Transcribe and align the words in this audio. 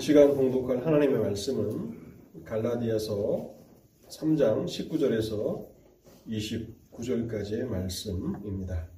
이 0.00 0.02
시간 0.02 0.34
봉독할 0.34 0.86
하나님의 0.86 1.20
말씀은 1.20 2.42
갈라디아서 2.46 3.54
3장 4.08 4.64
19절에서 4.64 5.68
29절까지의 6.26 7.64
말씀입니다. 7.66 8.88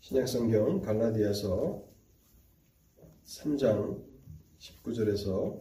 신약성경 0.00 0.80
갈라디아서 0.80 1.84
3장 3.26 4.02
19절에서 4.58 5.60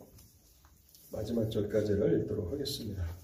마지막 1.11 1.49
절까지를 1.49 2.21
읽도록 2.21 2.49
하겠습니다. 2.53 3.22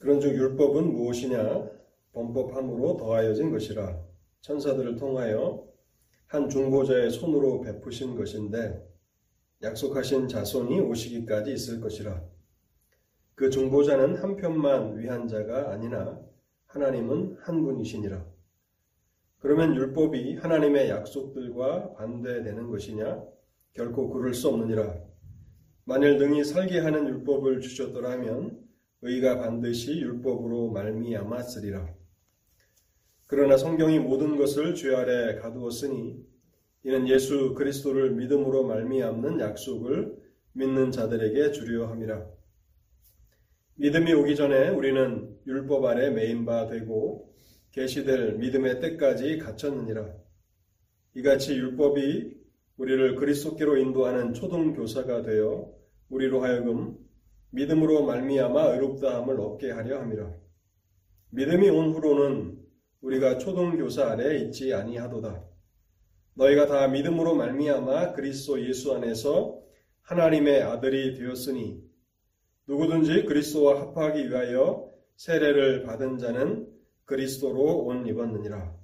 그런즉 0.00 0.34
율법은 0.34 0.92
무엇이냐? 0.92 1.70
범법함으로 2.12 2.96
더하여진 2.96 3.50
것이라 3.52 4.00
천사들을 4.40 4.96
통하여 4.96 5.64
한 6.26 6.48
중보자의 6.48 7.10
손으로 7.10 7.60
베푸신 7.60 8.16
것인데 8.16 8.82
약속하신 9.62 10.28
자손이 10.28 10.80
오시기까지 10.80 11.52
있을 11.52 11.80
것이라. 11.80 12.22
그 13.34 13.50
중보자는 13.50 14.16
한 14.16 14.36
편만 14.36 14.98
위한 14.98 15.28
자가 15.28 15.70
아니나 15.70 16.18
하나님은 16.66 17.36
한 17.40 17.62
분이시니라. 17.62 18.24
그러면 19.38 19.76
율법이 19.76 20.36
하나님의 20.36 20.88
약속들과 20.88 21.94
반대되는 21.94 22.70
것이냐? 22.70 23.22
결코 23.74 24.08
그럴 24.08 24.32
수 24.32 24.48
없느니라. 24.48 24.98
만일 25.84 26.16
능히 26.18 26.44
살게 26.44 26.78
하는 26.78 27.06
율법을 27.06 27.60
주셨더라면 27.60 28.69
의가 29.02 29.38
반드시 29.38 30.00
율법으로 30.00 30.70
말미암았으리라. 30.72 31.94
그러나 33.26 33.56
성경이 33.56 33.98
모든 33.98 34.36
것을 34.36 34.74
죄 34.74 34.94
아래 34.94 35.36
가두었으니 35.36 36.26
이는 36.82 37.08
예수 37.08 37.54
그리스도를 37.54 38.12
믿음으로 38.14 38.66
말미암는 38.66 39.40
약속을 39.40 40.16
믿는 40.52 40.90
자들에게 40.90 41.52
주려 41.52 41.86
함이라. 41.86 42.26
믿음이 43.76 44.12
오기 44.12 44.36
전에 44.36 44.68
우리는 44.68 45.38
율법 45.46 45.84
아래 45.84 46.10
매인 46.10 46.44
바 46.44 46.66
되고 46.66 47.32
계시될 47.70 48.36
믿음의 48.36 48.80
때까지 48.80 49.38
갇혔느니라. 49.38 50.12
이같이 51.14 51.54
율법이 51.54 52.40
우리를 52.76 53.14
그리스도께로 53.14 53.76
인도하는 53.76 54.34
초등 54.34 54.72
교사가 54.72 55.22
되어 55.22 55.72
우리로 56.08 56.42
하여금 56.42 56.98
믿음으로 57.50 58.04
말미암아 58.04 58.74
의롭다함을 58.74 59.40
얻게 59.40 59.70
하려 59.70 60.00
함이라. 60.00 60.32
믿음이 61.30 61.68
온 61.68 61.92
후로는 61.92 62.58
우리가 63.00 63.38
초등 63.38 63.76
교사 63.76 64.10
아래 64.10 64.38
있지 64.38 64.72
아니하도다. 64.72 65.44
너희가 66.34 66.66
다 66.66 66.88
믿음으로 66.88 67.34
말미암아 67.34 68.12
그리스도 68.12 68.64
예수 68.66 68.94
안에서 68.94 69.60
하나님의 70.02 70.62
아들이 70.62 71.14
되었으니 71.14 71.82
누구든지 72.66 73.24
그리스도와 73.24 73.80
합하기 73.80 74.28
위하여 74.28 74.88
세례를 75.16 75.82
받은 75.82 76.18
자는 76.18 76.68
그리스도로 77.04 77.84
옷 77.84 78.06
입었느니라. 78.06 78.74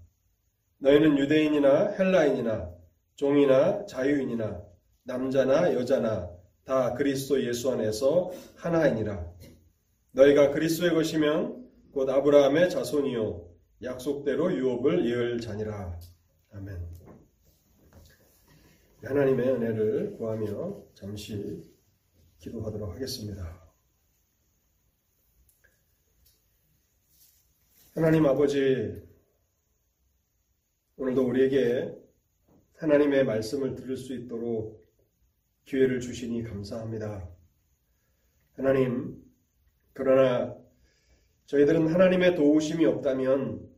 너희는 0.79 1.19
유대인이나 1.19 1.93
헬라인이나 1.93 2.71
종이나 3.15 3.87
자유인이나 3.87 4.63
남자나 5.05 5.73
여자나 5.75 6.36
다 6.67 6.95
그리스도 6.95 7.41
예수 7.45 7.71
안에서 7.71 8.33
하나이니라. 8.57 9.33
너희가 10.11 10.51
그리스도의 10.51 10.95
것이면 10.95 11.71
곧 11.93 12.11
아브라함의 12.11 12.71
자손이요 12.71 13.49
약속대로 13.85 14.53
유업을 14.53 15.07
이을 15.07 15.41
자니라. 15.41 15.97
아멘. 16.51 16.97
하나님의 19.05 19.49
은혜를 19.49 20.17
구하며 20.17 20.83
잠시 20.95 21.63
기도하도록 22.39 22.95
하겠습니다. 22.95 23.73
하나님 27.95 28.27
아버지, 28.27 29.07
오늘도 30.97 31.29
우리에게 31.29 31.97
하나님의 32.79 33.25
말씀을 33.25 33.77
들을 33.77 33.97
수 33.97 34.13
있도록 34.15 34.86
기회를 35.67 36.01
주시니 36.01 36.45
감사합니다. 36.45 37.29
하나님, 38.55 39.21
그러나 39.93 40.57
저희들은 41.47 41.89
하나님의 41.89 42.37
도우심이 42.37 42.87
없다면 42.87 43.69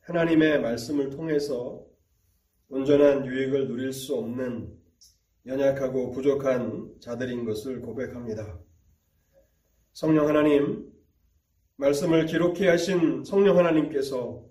하나님의 0.00 0.60
말씀을 0.60 1.10
통해서 1.10 1.86
온전한 2.68 3.24
유익을 3.24 3.68
누릴 3.68 3.92
수 3.92 4.14
없는 4.16 4.78
연약하고 5.46 6.10
부족한 6.10 6.96
자들인 7.00 7.46
것을 7.46 7.80
고백합니다. 7.80 8.60
성령 9.94 10.28
하나님, 10.28 10.92
말씀을 11.76 12.26
기록해 12.26 12.68
하신 12.68 13.24
성령 13.24 13.56
하나님께서 13.56 14.44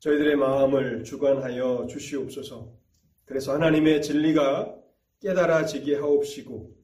저희들의 0.00 0.36
마음을 0.36 1.02
주관하여 1.02 1.86
주시옵소서. 1.88 2.74
그래서 3.24 3.54
하나님의 3.54 4.02
진리가 4.02 4.85
깨달아지게 5.26 5.96
하옵시고 5.96 6.76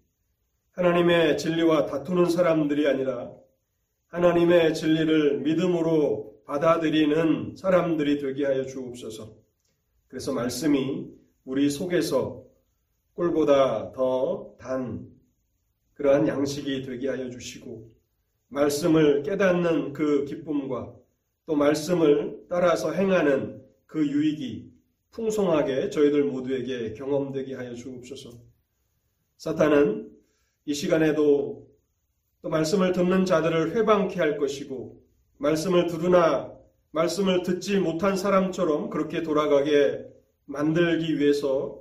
하나님의 0.72 1.38
진리와 1.38 1.86
다투는 1.86 2.28
사람들이 2.28 2.88
아니라 2.88 3.32
하나님의 4.08 4.74
진리를 4.74 5.38
믿음으로 5.42 6.42
받아들이는 6.44 7.54
사람들이 7.56 8.18
되게 8.18 8.44
하여 8.44 8.66
주옵소서. 8.66 9.32
그래서 10.08 10.32
말씀이 10.32 11.06
우리 11.44 11.70
속에서 11.70 12.44
꿀보다 13.14 13.92
더 13.92 14.56
단 14.58 15.06
그러한 15.94 16.26
양식이 16.26 16.82
되게 16.82 17.08
하여 17.08 17.30
주시고 17.30 17.92
말씀을 18.48 19.22
깨닫는 19.22 19.92
그 19.92 20.24
기쁨과 20.24 20.92
또 21.46 21.54
말씀을 21.54 22.44
따라서 22.48 22.92
행하는 22.92 23.62
그 23.86 24.04
유익이 24.04 24.71
풍성하게 25.12 25.90
저희들 25.90 26.24
모두에게 26.24 26.94
경험되게 26.94 27.54
하여 27.54 27.74
주옵소서. 27.74 28.30
사탄은 29.36 30.10
이 30.64 30.74
시간에도 30.74 31.68
또 32.40 32.48
말씀을 32.48 32.92
듣는 32.92 33.26
자들을 33.26 33.76
회방케 33.76 34.18
할 34.18 34.38
것이고 34.38 35.02
말씀을 35.38 35.86
들으나 35.86 36.52
말씀을 36.92 37.42
듣지 37.42 37.78
못한 37.78 38.16
사람처럼 38.16 38.90
그렇게 38.90 39.22
돌아가게 39.22 40.06
만들기 40.46 41.18
위해서 41.18 41.80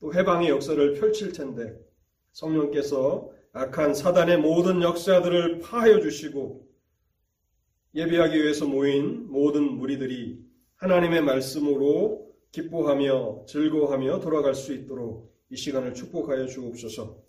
또 0.00 0.14
해방의 0.14 0.48
역사를 0.50 0.94
펼칠 0.94 1.32
텐데 1.32 1.78
성령께서 2.32 3.30
악한 3.52 3.94
사단의 3.94 4.38
모든 4.38 4.82
역사들을 4.82 5.60
파하여 5.60 6.00
주시고 6.00 6.68
예배하기 7.94 8.42
위해서 8.42 8.66
모인 8.66 9.28
모든 9.28 9.64
무리들이 9.64 10.38
하나님의 10.76 11.22
말씀으로 11.22 12.29
기뻐하며 12.52 13.44
즐거워하며 13.46 14.20
돌아갈 14.20 14.54
수 14.54 14.72
있도록 14.74 15.34
이 15.50 15.56
시간을 15.56 15.94
축복하여 15.94 16.46
주옵소서. 16.46 17.22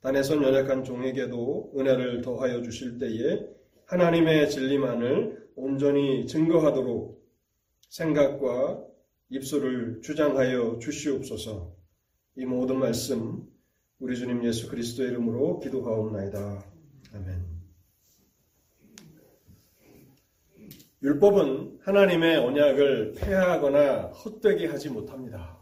단에선 0.00 0.42
연약한 0.42 0.84
종에게도 0.84 1.72
은혜를 1.76 2.22
더하여 2.22 2.62
주실 2.62 2.98
때에 2.98 3.46
하나님의 3.86 4.50
진리만을 4.50 5.50
온전히 5.56 6.26
증거하도록 6.26 7.24
생각과 7.88 8.84
입술을 9.30 10.00
주장하여 10.02 10.78
주시옵소서. 10.78 11.74
이 12.36 12.44
모든 12.44 12.78
말씀 12.78 13.46
우리 13.98 14.16
주님 14.16 14.44
예수 14.44 14.68
그리스도의 14.68 15.10
이름으로 15.10 15.60
기도하옵나이다. 15.60 16.64
아멘. 17.14 17.56
율법은 21.06 21.78
하나님의 21.82 22.38
언약을 22.38 23.12
폐하거나 23.12 24.08
헛되게 24.08 24.66
하지 24.66 24.90
못합니다. 24.90 25.56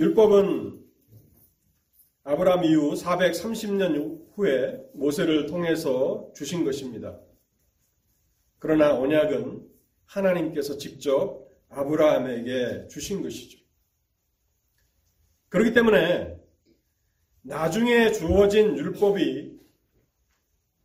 율법은 0.00 0.84
아브라함 2.24 2.64
이후 2.64 2.94
430년 2.94 4.32
후에 4.34 4.82
모세를 4.94 5.46
통해서 5.46 6.28
주신 6.34 6.64
것입니다. 6.64 7.20
그러나 8.58 8.98
언약은 8.98 9.68
하나님께서 10.06 10.76
직접 10.76 11.46
아브라함에게 11.68 12.88
주신 12.88 13.22
것이죠. 13.22 13.60
그렇기 15.50 15.72
때문에 15.72 16.36
나중에 17.42 18.10
주어진 18.10 18.76
율법이 18.76 19.53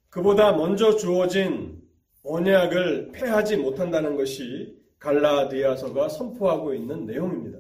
그보다 0.10 0.54
먼저 0.54 0.96
주어진 0.96 1.82
언약을 2.24 3.12
폐하지 3.14 3.58
못한다는 3.58 4.16
것이 4.16 4.78
갈라디아서가 5.00 6.10
선포하고 6.10 6.74
있는 6.74 7.06
내용입니다. 7.06 7.60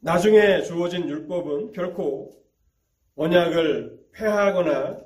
나중에 0.00 0.62
주어진 0.62 1.08
율법은 1.08 1.72
결코 1.72 2.44
언약을 3.16 4.06
폐하거나 4.12 5.00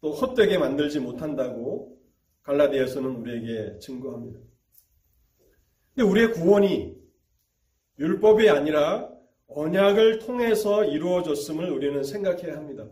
또 0.00 0.12
헛되게 0.12 0.58
만들지 0.58 1.00
못한다고 1.00 1.96
갈라디아서는 2.42 3.16
우리에게 3.16 3.78
증거합니다. 3.78 4.40
근데 5.94 6.08
우리의 6.08 6.32
구원이 6.32 6.96
율법이 7.98 8.48
아니라 8.50 9.08
언약을 9.46 10.18
통해서 10.20 10.84
이루어졌음을 10.84 11.70
우리는 11.70 12.02
생각해야 12.02 12.56
합니다. 12.56 12.88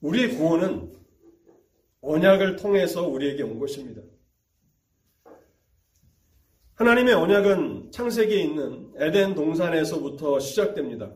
우리의 0.00 0.30
구원은 0.36 0.99
언약을 2.02 2.56
통해서 2.56 3.06
우리에게 3.06 3.42
온 3.42 3.58
것입니다. 3.58 4.02
하나님의 6.74 7.12
언약은 7.12 7.90
창세기에 7.92 8.42
있는 8.42 8.90
에덴 8.96 9.34
동산에서부터 9.34 10.40
시작됩니다. 10.40 11.12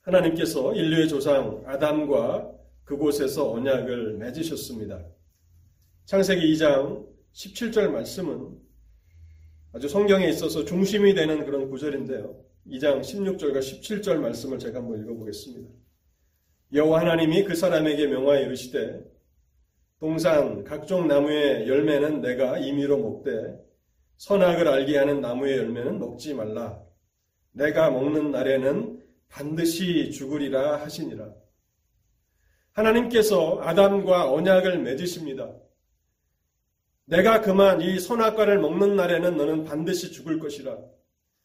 하나님께서 0.00 0.74
인류의 0.74 1.08
조상 1.08 1.62
아담과 1.66 2.50
그곳에서 2.84 3.52
언약을 3.52 4.16
맺으셨습니다. 4.16 5.04
창세기 6.06 6.52
2장 6.54 7.06
17절 7.34 7.90
말씀은 7.90 8.58
아주 9.74 9.88
성경에 9.88 10.28
있어서 10.30 10.64
중심이 10.64 11.14
되는 11.14 11.44
그런 11.44 11.68
구절인데요. 11.68 12.34
2장 12.66 13.00
16절과 13.00 13.58
17절 13.58 14.16
말씀을 14.16 14.58
제가 14.58 14.78
한번 14.80 15.00
읽어보겠습니다. 15.00 15.68
여호와 16.72 17.00
하나님이 17.00 17.44
그 17.44 17.54
사람에게 17.54 18.06
명하여 18.06 18.46
이르시되 18.46 19.11
동산 20.02 20.64
각종 20.64 21.06
나무의 21.06 21.68
열매는 21.68 22.22
내가 22.22 22.58
임의로 22.58 22.98
먹되 22.98 23.56
선악을 24.16 24.66
알게 24.66 24.98
하는 24.98 25.20
나무의 25.20 25.58
열매는 25.58 26.00
먹지 26.00 26.34
말라. 26.34 26.82
내가 27.52 27.88
먹는 27.88 28.32
날에는 28.32 29.00
반드시 29.28 30.10
죽으리라 30.10 30.80
하시니라. 30.80 31.32
하나님께서 32.72 33.60
아담과 33.62 34.32
언약을 34.32 34.80
맺으십니다. 34.80 35.54
내가 37.04 37.40
그만 37.40 37.80
이 37.80 38.00
선악과를 38.00 38.58
먹는 38.58 38.96
날에는 38.96 39.36
너는 39.36 39.62
반드시 39.62 40.10
죽을 40.10 40.40
것이라. 40.40 40.78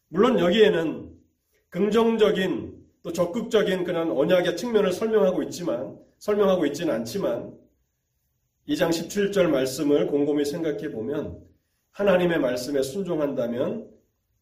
물론 0.08 0.40
여기에는 0.40 1.16
긍정적인 1.68 2.76
또 3.04 3.12
적극적인 3.12 3.84
그런 3.84 4.10
언약의 4.10 4.56
측면을 4.56 4.92
설명하고 4.92 5.44
있지만 5.44 5.96
설명하고 6.18 6.66
있지는 6.66 6.92
않지만 6.92 7.67
2장 8.68 8.90
17절 8.90 9.48
말씀을 9.48 10.06
곰곰이 10.08 10.44
생각해 10.44 10.90
보면 10.90 11.42
하나님의 11.92 12.38
말씀에 12.38 12.82
순종한다면 12.82 13.88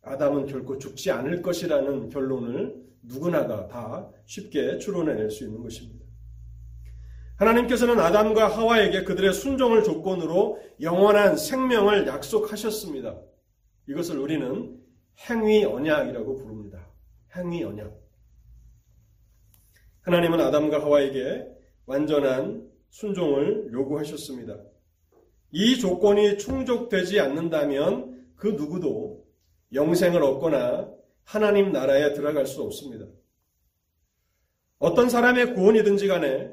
아담은 0.02 0.46
결코 0.46 0.78
죽지 0.78 1.12
않을 1.12 1.42
것이라는 1.42 2.08
결론을 2.10 2.74
누구나가 3.02 3.68
다 3.68 4.10
쉽게 4.24 4.78
추론해낼 4.78 5.30
수 5.30 5.44
있는 5.44 5.62
것입니다. 5.62 6.04
하나님께서는 7.36 8.00
아담과 8.00 8.48
하와에게 8.48 9.04
그들의 9.04 9.32
순종을 9.32 9.84
조건으로 9.84 10.60
영원한 10.80 11.36
생명을 11.36 12.08
약속하셨습니다. 12.08 13.20
이것을 13.88 14.18
우리는 14.18 14.76
행위 15.28 15.64
언약이라고 15.64 16.36
부릅니다. 16.36 16.84
행위 17.36 17.62
언약. 17.62 17.94
하나님은 20.00 20.40
아담과 20.40 20.80
하와에게 20.82 21.46
완전한 21.84 22.75
순종을 22.90 23.70
요구하셨습니다. 23.72 24.58
이 25.52 25.78
조건이 25.78 26.38
충족되지 26.38 27.20
않는다면 27.20 28.26
그 28.36 28.48
누구도 28.48 29.24
영생을 29.72 30.22
얻거나 30.22 30.90
하나님 31.24 31.72
나라에 31.72 32.12
들어갈 32.12 32.46
수 32.46 32.62
없습니다. 32.62 33.06
어떤 34.78 35.08
사람의 35.08 35.54
구원이든지 35.54 36.06
간에 36.08 36.50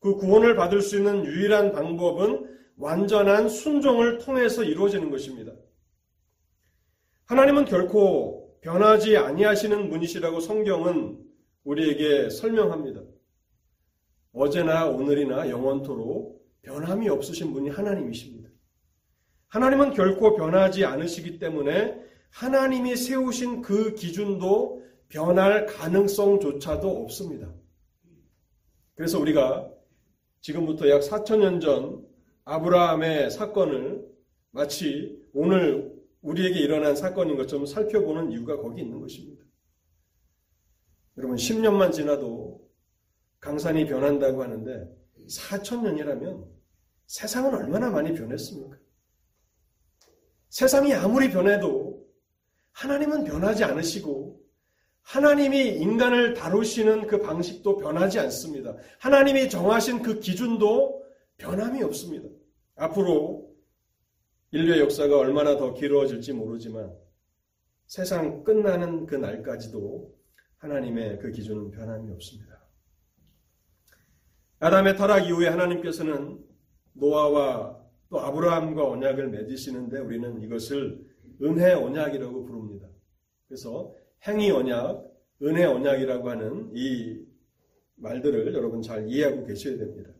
그 0.00 0.16
구원을 0.16 0.56
받을 0.56 0.80
수 0.82 0.96
있는 0.96 1.24
유일한 1.24 1.72
방법은 1.72 2.50
완전한 2.76 3.48
순종을 3.48 4.18
통해서 4.18 4.64
이루어지는 4.64 5.10
것입니다. 5.10 5.52
하나님은 7.26 7.66
결코 7.66 8.58
변하지 8.62 9.16
아니하시는 9.16 9.90
분이시라고 9.90 10.40
성경은 10.40 11.18
우리에게 11.64 12.30
설명합니다. 12.30 13.02
어제나 14.32 14.86
오늘이나 14.86 15.48
영원토록 15.48 16.42
변함이 16.62 17.08
없으신 17.08 17.52
분이 17.52 17.70
하나님이십니다. 17.70 18.48
하나님은 19.48 19.92
결코 19.92 20.34
변하지 20.34 20.84
않으시기 20.84 21.38
때문에 21.38 22.00
하나님이 22.30 22.96
세우신 22.96 23.60
그 23.62 23.94
기준도 23.94 24.82
변할 25.08 25.66
가능성조차도 25.66 27.02
없습니다. 27.02 27.52
그래서 28.94 29.18
우리가 29.18 29.70
지금부터 30.40 30.88
약 30.88 31.02
4천년 31.02 31.60
전 31.60 32.06
아브라함의 32.44 33.30
사건을 33.30 34.06
마치 34.50 35.20
오늘 35.34 35.92
우리에게 36.22 36.58
일어난 36.60 36.96
사건인 36.96 37.36
것처럼 37.36 37.66
살펴보는 37.66 38.30
이유가 38.32 38.56
거기 38.56 38.80
있는 38.80 39.00
것입니다. 39.00 39.44
여러분 41.18 41.36
10년만 41.36 41.92
지나도 41.92 42.62
강산이 43.42 43.86
변한다고 43.86 44.42
하는데 44.42 44.88
4천 45.28 45.82
년이라면 45.82 46.46
세상은 47.06 47.54
얼마나 47.54 47.90
많이 47.90 48.14
변했습니까? 48.14 48.78
세상이 50.48 50.94
아무리 50.94 51.30
변해도 51.30 52.06
하나님은 52.70 53.24
변하지 53.24 53.64
않으시고 53.64 54.40
하나님이 55.02 55.58
인간을 55.76 56.34
다루시는 56.34 57.08
그 57.08 57.20
방식도 57.20 57.78
변하지 57.78 58.20
않습니다. 58.20 58.76
하나님이 59.00 59.50
정하신 59.50 60.02
그 60.02 60.20
기준도 60.20 61.04
변함이 61.38 61.82
없습니다. 61.82 62.28
앞으로 62.76 63.52
인류의 64.52 64.80
역사가 64.80 65.18
얼마나 65.18 65.56
더 65.56 65.74
길어질지 65.74 66.32
모르지만 66.32 66.94
세상 67.86 68.44
끝나는 68.44 69.06
그 69.06 69.16
날까지도 69.16 70.14
하나님의 70.58 71.18
그 71.18 71.32
기준은 71.32 71.72
변함이 71.72 72.12
없습니다. 72.12 72.51
아담의 74.62 74.96
타락 74.96 75.26
이후에 75.26 75.48
하나님께서는 75.48 76.38
노아와 76.92 77.80
또 78.08 78.20
아브라함과 78.20 78.90
언약을 78.90 79.30
맺으시는데 79.30 79.98
우리는 79.98 80.40
이것을 80.40 81.04
은혜 81.42 81.72
언약이라고 81.72 82.44
부릅니다. 82.44 82.86
그래서 83.48 83.92
행위 84.24 84.52
언약, 84.52 85.04
은혜 85.42 85.64
언약이라고 85.64 86.30
하는 86.30 86.70
이 86.76 87.24
말들을 87.96 88.54
여러분 88.54 88.82
잘 88.82 89.08
이해하고 89.08 89.46
계셔야 89.46 89.78
됩니다. 89.78 90.10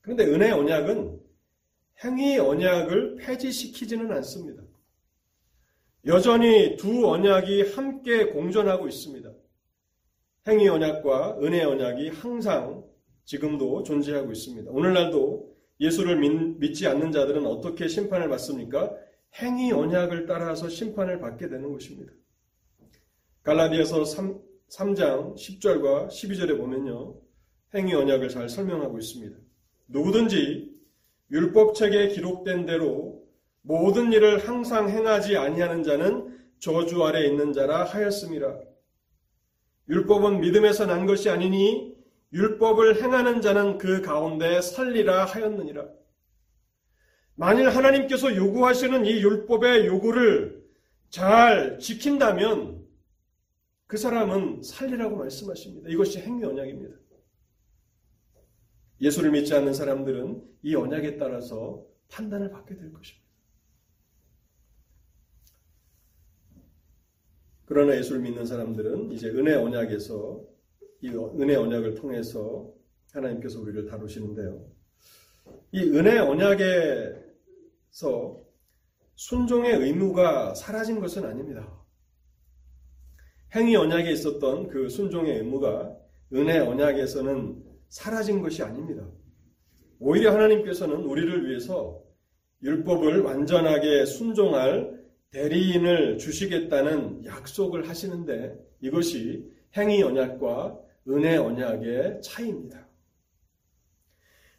그런데 0.00 0.24
은혜 0.24 0.50
언약은 0.50 1.20
행위 2.02 2.38
언약을 2.38 3.18
폐지시키지는 3.18 4.10
않습니다. 4.10 4.64
여전히 6.06 6.76
두 6.76 7.08
언약이 7.08 7.70
함께 7.70 8.30
공존하고 8.30 8.88
있습니다. 8.88 9.32
행위 10.48 10.66
언약과 10.66 11.38
은혜 11.40 11.62
언약이 11.62 12.08
항상 12.08 12.85
지금도 13.26 13.82
존재하고 13.82 14.32
있습니다. 14.32 14.70
오늘날도 14.70 15.54
예수를 15.80 16.16
믿, 16.58 16.74
지 16.74 16.86
않는 16.86 17.12
자들은 17.12 17.44
어떻게 17.44 17.86
심판을 17.86 18.28
받습니까? 18.28 18.94
행위 19.34 19.72
언약을 19.72 20.26
따라서 20.26 20.68
심판을 20.68 21.20
받게 21.20 21.48
되는 21.48 21.70
것입니다. 21.70 22.12
갈라디아서 23.42 24.04
3, 24.04 24.40
3장 24.70 25.34
10절과 25.34 26.08
12절에 26.08 26.56
보면요. 26.56 27.20
행위 27.74 27.94
언약을 27.94 28.28
잘 28.28 28.48
설명하고 28.48 28.98
있습니다. 28.98 29.36
누구든지 29.88 30.74
율법책에 31.30 32.08
기록된 32.08 32.64
대로 32.64 33.22
모든 33.62 34.12
일을 34.12 34.38
항상 34.38 34.88
행하지 34.88 35.36
아니하는 35.36 35.82
자는 35.82 36.38
저주 36.60 37.04
아래 37.04 37.26
있는 37.26 37.52
자라 37.52 37.84
하였습니다. 37.84 38.60
율법은 39.88 40.40
믿음에서 40.40 40.86
난 40.86 41.06
것이 41.06 41.28
아니니 41.28 41.95
율법을 42.36 43.02
행하는 43.02 43.40
자는 43.40 43.78
그 43.78 44.02
가운데 44.02 44.60
살리라 44.60 45.24
하였느니라. 45.24 45.88
만일 47.34 47.70
하나님께서 47.70 48.36
요구하시는 48.36 49.06
이 49.06 49.22
율법의 49.22 49.86
요구를 49.86 50.62
잘 51.08 51.78
지킨다면 51.78 52.86
그 53.86 53.96
사람은 53.96 54.62
살리라고 54.62 55.16
말씀하십니다. 55.16 55.88
이것이 55.88 56.20
행위 56.20 56.44
언약입니다. 56.44 56.94
예수를 59.00 59.30
믿지 59.30 59.54
않는 59.54 59.72
사람들은 59.72 60.42
이 60.62 60.74
언약에 60.74 61.16
따라서 61.16 61.86
판단을 62.08 62.50
받게 62.50 62.76
될 62.76 62.92
것입니다. 62.92 63.26
그러나 67.64 67.96
예수를 67.96 68.20
믿는 68.20 68.44
사람들은 68.44 69.12
이제 69.12 69.28
은혜 69.28 69.54
언약에서 69.54 70.55
이 71.00 71.08
은혜 71.08 71.54
언약을 71.56 71.94
통해서 71.94 72.72
하나님께서 73.12 73.60
우리를 73.60 73.86
다루시는데요. 73.86 74.66
이 75.72 75.82
은혜 75.82 76.18
언약에서 76.18 77.22
순종의 79.14 79.74
의무가 79.74 80.54
사라진 80.54 81.00
것은 81.00 81.24
아닙니다. 81.24 81.72
행위 83.54 83.76
언약에 83.76 84.10
있었던 84.12 84.68
그 84.68 84.88
순종의 84.88 85.38
의무가 85.38 85.96
은혜 86.32 86.58
언약에서는 86.58 87.64
사라진 87.88 88.42
것이 88.42 88.62
아닙니다. 88.62 89.08
오히려 89.98 90.34
하나님께서는 90.34 91.04
우리를 91.04 91.48
위해서 91.48 92.02
율법을 92.62 93.20
완전하게 93.20 94.04
순종할 94.04 94.96
대리인을 95.30 96.18
주시겠다는 96.18 97.24
약속을 97.24 97.88
하시는데 97.88 98.58
이것이 98.80 99.50
행위 99.76 100.02
언약과 100.02 100.78
은혜 101.08 101.36
언약의 101.36 102.22
차이입니다. 102.22 102.86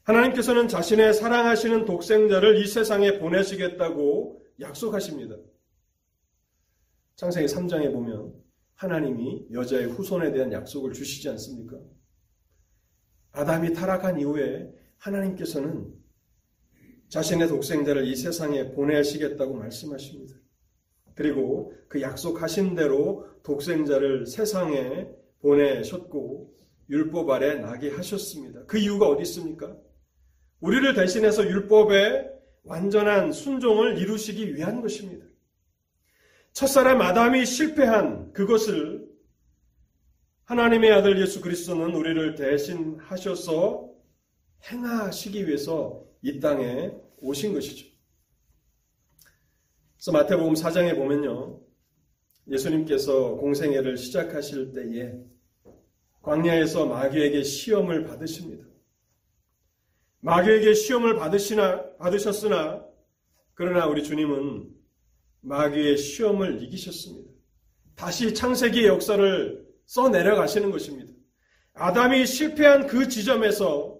하나님께서는 0.04 0.68
자신의 0.68 1.13
사랑하시는 1.13 1.86
독생자를 1.86 2.58
이 2.58 2.68
세상에 2.68 3.20
보내시겠다고 3.20 4.42
약속하십니다. 4.62 5.36
창세기 7.16 7.48
3장에 7.48 7.92
보면 7.92 8.34
하나님이 8.75 9.48
여자의 9.51 9.88
후손에 9.88 10.32
대한 10.32 10.54
약속을 10.54 10.94
주시지 10.94 11.27
않습니까? 11.30 11.77
아담이 13.32 13.74
타락한 13.74 14.20
이후에 14.20 14.72
하나님께서는 14.98 15.94
자신의 17.10 17.48
독생자를 17.48 18.06
이 18.06 18.16
세상에 18.16 18.72
보내시겠다고 18.72 19.56
말씀하십니다. 19.56 20.36
그리고 21.16 21.74
그 21.88 22.01
약속하신 22.01 22.75
대로 22.75 23.27
독생자를 23.44 24.27
세상에 24.27 25.08
보내셨고 25.41 26.56
율법 26.89 27.29
아래 27.29 27.56
나게 27.56 27.89
하셨습니다. 27.91 28.65
그 28.65 28.77
이유가 28.77 29.08
어디 29.08 29.24
있습니까? 29.24 29.75
우리를 30.60 30.94
대신해서 30.94 31.44
율법의 31.44 32.32
완전한 32.63 33.32
순종을 33.32 33.98
이루시기 33.98 34.56
위한 34.56 34.82
것입니다. 34.82 35.25
첫사람 36.53 37.01
아담이 37.01 37.46
실패한 37.46 38.34
그것을 38.34 39.08
하나님의 40.46 40.91
아들 40.91 41.22
예수 41.22 41.41
그리스도는 41.41 41.94
우리를 41.94 42.36
대신하셔서 42.36 43.89
행하시기 44.72 45.48
위해서 45.48 46.03
이 46.22 46.39
땅에 46.39 46.91
오신 47.20 47.53
것이죠. 47.53 47.86
그래서 49.98 50.12
마태복음 50.12 50.53
4장에 50.53 50.96
보면요. 50.96 51.60
예수님께서 52.50 53.36
공생애를 53.36 53.98
시작하실 53.98 54.74
때에 54.74 55.13
광야에서 56.22 56.86
마귀에게 56.86 57.44
시험을 57.44 58.06
받으십니다. 58.06 58.66
마귀에게 60.22 60.74
시험을 60.74 61.16
받으시나, 61.16 61.96
받으셨으나, 61.98 62.86
그러나 63.54 63.88
우리 63.88 64.04
주님은 64.04 64.70
마귀의 65.42 65.98
시험을 65.98 66.62
이기셨습니다. 66.63 67.32
다시 67.96 68.34
창세기의 68.34 68.88
역사를 68.88 69.66
써 69.86 70.10
내려가시는 70.10 70.72
것입니다. 70.72 71.13
아담이 71.74 72.25
실패한 72.25 72.88
그 72.88 73.08
지점에서 73.08 73.98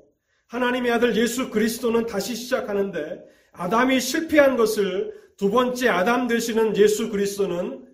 하나님의 0.48 0.92
아들 0.92 1.16
예수 1.16 1.50
그리스도는 1.50 2.06
다시 2.06 2.36
시작하는데 2.36 3.24
아담이 3.52 4.00
실패한 4.00 4.58
것을 4.58 5.14
두 5.38 5.50
번째 5.50 5.90
아담 5.90 6.28
되시는 6.28 6.76
예수 6.78 7.10
그리스도는 7.10 7.87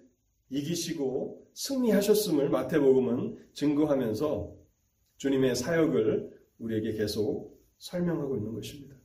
이기시고 0.54 1.48
승리하셨음을 1.56 2.50
마태복음은 2.50 3.50
증거하면서 3.54 4.56
주님의 5.18 5.56
사역을 5.56 6.32
우리에게 6.60 6.94
계속 6.94 7.60
설명하고 7.80 8.38
있는 8.38 8.54
것입니다. 8.54 8.96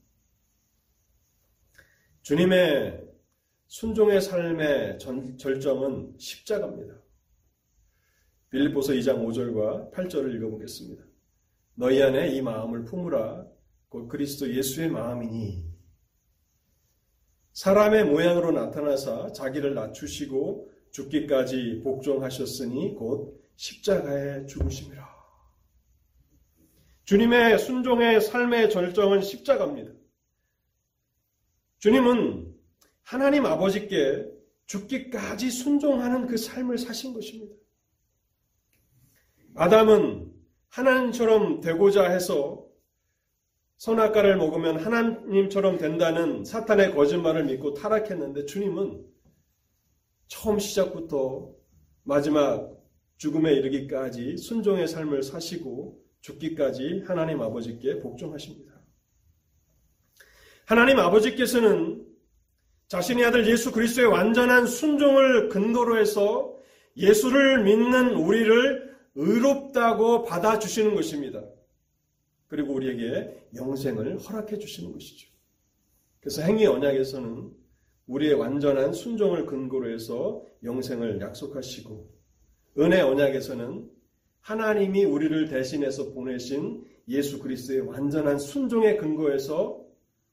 주님의 2.23 3.09
순종의 3.67 4.21
삶의 4.21 4.99
전, 4.99 5.38
절정은 5.38 6.17
십자가입니다. 6.19 6.95
빌립보서 8.50 8.93
2장 8.93 9.25
5절과 9.25 9.93
8절을 9.93 10.35
읽어보겠습니다. 10.35 11.02
너희 11.75 12.02
안에 12.02 12.35
이 12.35 12.43
마음을 12.43 12.85
품으라 12.85 13.47
곧 13.88 14.09
그리스도 14.09 14.52
예수의 14.52 14.90
마음이니 14.90 15.67
사람의 17.52 18.05
모양으로 18.05 18.52
나타나사 18.52 19.33
자기를 19.33 19.75
낮추시고 19.75 20.77
죽기까지 20.92 21.80
복종하셨으니 21.83 22.95
곧 22.95 23.42
십자가에 23.57 24.47
죽으심이라. 24.47 25.09
주님의 27.04 27.59
순종의 27.59 28.21
삶의 28.21 28.71
절정은 28.71 29.23
십자가입니다. 29.23 29.92
주님은 31.78 32.54
하나님 33.02 33.47
아버지께 33.47 34.26
죽기까지 34.66 35.50
순종하는 35.50 36.26
그 36.26 36.37
삶을 36.37 36.76
사신 36.76 37.14
것입니다. 37.14 37.54
아담은 39.54 40.33
하나님처럼 40.68 41.61
되고자 41.61 42.11
해서 42.11 42.68
선악과를 43.78 44.37
먹으면 44.37 44.76
하나님처럼 44.78 45.78
된다는 45.78 46.45
사탄의 46.45 46.95
거짓말을 46.95 47.45
믿고 47.45 47.75
타락했는데 47.75 48.45
주님은 48.45 49.04
처음 50.28 50.58
시작부터 50.58 51.52
마지막 52.04 52.78
죽음에 53.16 53.52
이르기까지 53.54 54.37
순종의 54.37 54.87
삶을 54.87 55.23
사시고 55.23 56.00
죽기까지 56.20 57.04
하나님 57.06 57.42
아버지께 57.42 58.00
복종하십니다. 58.00 58.78
하나님 60.66 60.99
아버지께서는 60.99 62.06
자신의 62.88 63.25
아들 63.25 63.47
예수 63.50 63.73
그리스도의 63.73 64.06
완전한 64.06 64.66
순종을 64.66 65.49
근거로 65.49 65.99
해서 65.99 66.56
예수를 66.97 67.64
믿는 67.64 68.14
우리를 68.14 68.97
의롭다고 69.14 70.25
받아주시는 70.25 70.94
것입니다. 70.94 71.42
그리고 72.47 72.75
우리에게 72.75 73.49
영생을 73.54 74.18
허락해 74.18 74.58
주시는 74.58 74.92
것이죠. 74.92 75.28
그래서 76.20 76.42
행위 76.42 76.66
언약에서는 76.66 77.52
우리의 78.08 78.34
완전한 78.34 78.92
순종을 78.92 79.46
근거로 79.46 79.90
해서 79.90 80.44
영생을 80.64 81.20
약속하시고 81.20 82.10
은혜 82.78 83.00
언약에서는 83.00 83.90
하나님이 84.40 85.04
우리를 85.04 85.48
대신해서 85.48 86.12
보내신 86.12 86.84
예수 87.08 87.38
그리스도의 87.38 87.80
완전한 87.80 88.38
순종의 88.38 88.96
근거에서 88.96 89.84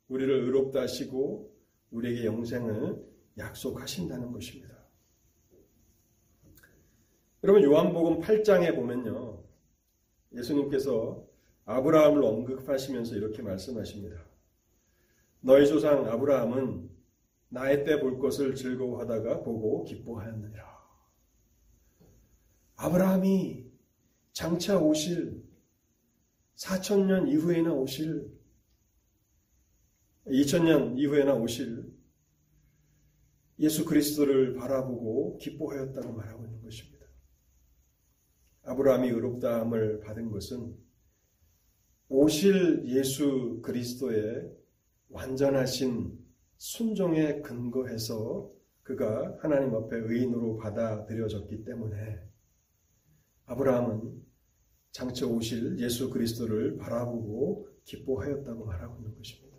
우리를 0.07 0.43
의롭다 0.43 0.81
하시고 0.81 1.51
우리에게 1.91 2.25
영생을 2.25 3.03
약속하신다는 3.37 4.31
것입니다. 4.31 4.75
여러분 7.43 7.63
요한복음 7.63 8.21
8장에 8.21 8.75
보면요. 8.75 9.43
예수님께서 10.33 11.25
아브라함을 11.65 12.23
언급하시면서 12.23 13.15
이렇게 13.15 13.41
말씀하십니다. 13.41 14.23
너희 15.41 15.67
조상 15.67 16.05
아브라함은 16.05 16.94
나의 17.49 17.83
때 17.85 17.99
볼 17.99 18.19
것을 18.19 18.55
즐거워하다가 18.55 19.43
보고 19.43 19.83
기뻐하였느니라. 19.83 20.75
아브라함이 22.77 23.71
장차 24.33 24.77
오실 24.77 25.43
4천년 26.55 27.29
이후에나 27.29 27.73
오실 27.73 28.33
2000년 30.27 30.97
이후에나 30.97 31.35
오실 31.35 31.93
예수 33.59 33.85
그리스도를 33.85 34.55
바라보고 34.55 35.37
기뻐하였다고 35.37 36.11
말하고 36.11 36.45
있는 36.45 36.61
것입니다. 36.61 37.05
아브라함이 38.63 39.07
의롭다함을 39.09 40.01
받은 40.01 40.31
것은 40.31 40.75
오실 42.09 42.85
예수 42.87 43.61
그리스도의 43.63 44.51
완전하신 45.09 46.24
순종에 46.57 47.41
근거해서 47.41 48.51
그가 48.83 49.37
하나님 49.41 49.73
앞에 49.75 49.97
의인으로 49.97 50.57
받아들여졌기 50.57 51.63
때문에 51.63 52.19
아브라함은 53.45 54.23
장차 54.91 55.25
오실 55.27 55.79
예수 55.79 56.09
그리스도를 56.09 56.77
바라보고 56.77 57.67
기뻐하였다고 57.83 58.65
말하고 58.65 58.97
있는 58.97 59.15
것입니다. 59.17 59.57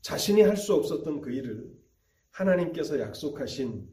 자신이 0.00 0.42
할 0.42 0.56
수 0.56 0.74
없었던 0.74 1.20
그 1.20 1.30
일을 1.30 1.72
하나님께서 2.30 2.98
약속하신 2.98 3.88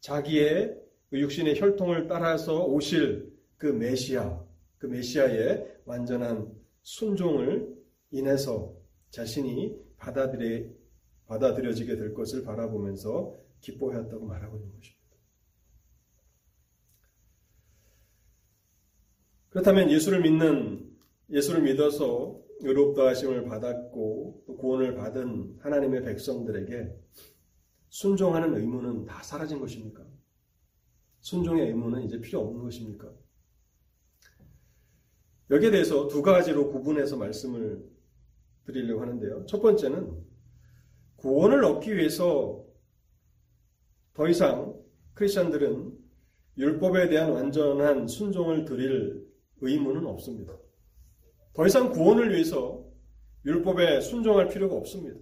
자기의 0.00 0.76
그 1.08 1.20
육신의 1.20 1.60
혈통을 1.60 2.08
따라서 2.08 2.64
오실 2.64 3.32
그 3.56 3.66
메시아, 3.66 4.44
그 4.78 4.86
메시아의 4.86 5.80
완전한 5.84 6.52
순종을 6.82 7.74
인해서 8.10 8.76
자신이 9.10 9.76
받아들여, 9.96 10.68
받아들여지게 11.26 11.96
될 11.96 12.14
것을 12.14 12.42
바라보면서 12.44 13.36
기뻐하였다고 13.60 14.26
말하고 14.26 14.56
있는 14.56 14.72
것입니다. 14.74 14.96
그렇다면 19.50 19.90
예수를 19.90 20.20
믿는, 20.22 20.96
예수를 21.30 21.62
믿어서 21.62 22.40
의롭다 22.60 23.06
하심을 23.08 23.44
받았고 23.44 24.44
또 24.46 24.56
구원을 24.56 24.94
받은 24.94 25.58
하나님의 25.60 26.02
백성들에게 26.04 26.94
순종하는 27.88 28.54
의무는 28.54 29.04
다 29.06 29.22
사라진 29.22 29.58
것입니까? 29.58 30.04
순종의 31.20 31.68
의무는 31.68 32.02
이제 32.02 32.20
필요 32.20 32.40
없는 32.40 32.62
것입니까? 32.62 33.12
여기에 35.50 35.70
대해서 35.70 36.08
두 36.08 36.22
가지로 36.22 36.70
구분해서 36.70 37.16
말씀을 37.16 37.88
드리려고 38.64 39.02
하는데요. 39.02 39.46
첫 39.46 39.60
번째는 39.60 40.25
구원을 41.26 41.64
얻기 41.64 41.96
위해서 41.96 42.64
더 44.14 44.28
이상 44.28 44.80
크리스천들은 45.14 45.92
율법에 46.56 47.08
대한 47.08 47.32
완전한 47.32 48.06
순종을 48.06 48.64
드릴 48.64 49.26
의무는 49.60 50.06
없습니다. 50.06 50.56
더 51.52 51.66
이상 51.66 51.90
구원을 51.90 52.32
위해서 52.32 52.86
율법에 53.44 54.02
순종할 54.02 54.48
필요가 54.50 54.76
없습니다. 54.76 55.18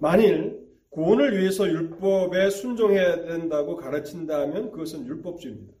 만일 0.00 0.60
구원을 0.90 1.38
위해서 1.38 1.68
율법에 1.68 2.50
순종해야 2.50 3.24
된다고 3.24 3.76
가르친다면 3.76 4.72
그것은 4.72 5.06
율법주의입니다. 5.06 5.74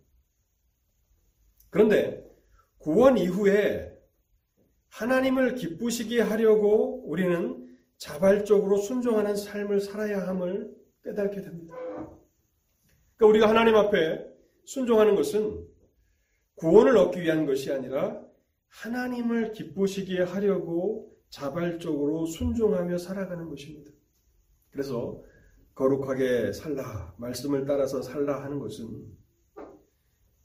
그런데 1.70 2.24
구원 2.78 3.18
이후에 3.18 3.92
하나님을 4.90 5.56
기쁘시게 5.56 6.20
하려고 6.20 7.04
우리는 7.08 7.63
자발적으로 8.04 8.76
순종하는 8.76 9.34
삶을 9.34 9.80
살아야 9.80 10.28
함을 10.28 10.70
깨닫게 11.04 11.40
됩니다. 11.40 11.74
그러니까 13.16 13.26
우리가 13.26 13.48
하나님 13.48 13.76
앞에 13.76 14.26
순종하는 14.64 15.14
것은 15.14 15.66
구원을 16.56 16.98
얻기 16.98 17.22
위한 17.22 17.46
것이 17.46 17.72
아니라 17.72 18.22
하나님을 18.68 19.52
기쁘시게 19.52 20.20
하려고 20.20 21.16
자발적으로 21.30 22.26
순종하며 22.26 22.98
살아가는 22.98 23.48
것입니다. 23.48 23.90
그래서 24.70 25.22
거룩하게 25.74 26.52
살라, 26.52 27.14
말씀을 27.16 27.64
따라서 27.64 28.02
살라 28.02 28.44
하는 28.44 28.58
것은 28.58 29.02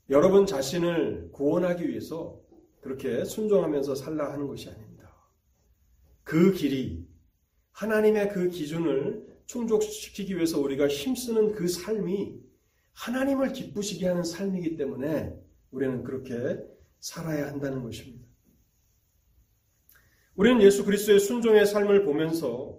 여러분 0.10 0.46
자신을 0.46 1.32
구원하기 1.34 1.90
위해서 1.90 2.40
그렇게 2.80 3.26
순종하면서 3.26 3.96
살라 3.96 4.32
하는 4.32 4.48
것이 4.48 4.70
아닙니다. 4.70 5.14
그 6.24 6.54
길이 6.54 7.09
하나님의 7.80 8.28
그 8.30 8.50
기준을 8.50 9.26
충족시키기 9.46 10.36
위해서 10.36 10.60
우리가 10.60 10.90
힘쓰는 10.90 11.54
그 11.54 11.70
삶이 11.70 12.38
하나님을 12.94 13.54
기쁘시게 13.54 14.06
하는 14.06 14.22
삶이기 14.22 14.76
때문에 14.76 15.34
우리는 15.72 16.04
그렇게 16.04 16.60
살아야 17.00 17.48
한다는 17.48 17.82
것입니다. 17.82 18.28
우리는 20.36 20.62
예수 20.62 20.84
그리스도의 20.84 21.22
순종의 21.22 21.66
삶을 21.66 22.04
보면서 22.04 22.78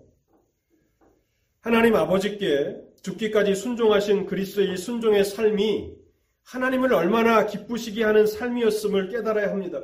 하나님 1.60 1.96
아버지께 1.96 2.82
죽기까지 3.02 3.54
순종하신 3.54 4.26
그리스도의 4.26 4.76
순종의 4.76 5.24
삶이 5.24 5.94
하나님을 6.42 6.92
얼마나 6.92 7.46
기쁘시게 7.46 8.04
하는 8.04 8.26
삶이었음을 8.26 9.08
깨달아야 9.08 9.50
합니다. 9.50 9.82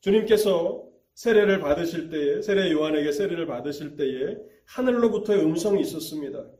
주님께서 0.00 0.89
세례를 1.20 1.60
받으실 1.60 2.08
때에, 2.08 2.40
세례 2.40 2.72
요한에게 2.72 3.12
세례를 3.12 3.46
받으실 3.46 3.94
때에 3.94 4.38
하늘로부터의 4.64 5.44
음성이 5.44 5.82
있었습니다. 5.82 6.50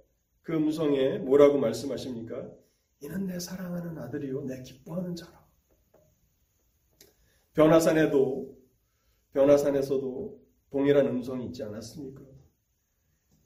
그 0.42 0.52
음성에 0.52 1.16
뭐라고 1.20 1.56
말씀하십니까? 1.56 2.46
이는 3.00 3.26
내 3.26 3.38
사랑하는 3.38 3.96
아들이요, 3.96 4.42
내 4.42 4.62
기뻐하는 4.62 5.16
자라. 5.16 5.48
변화산에도, 7.54 8.54
변화산에서도 9.32 10.38
동일한 10.68 11.06
음성이 11.06 11.46
있지 11.46 11.62
않았습니까? 11.62 12.22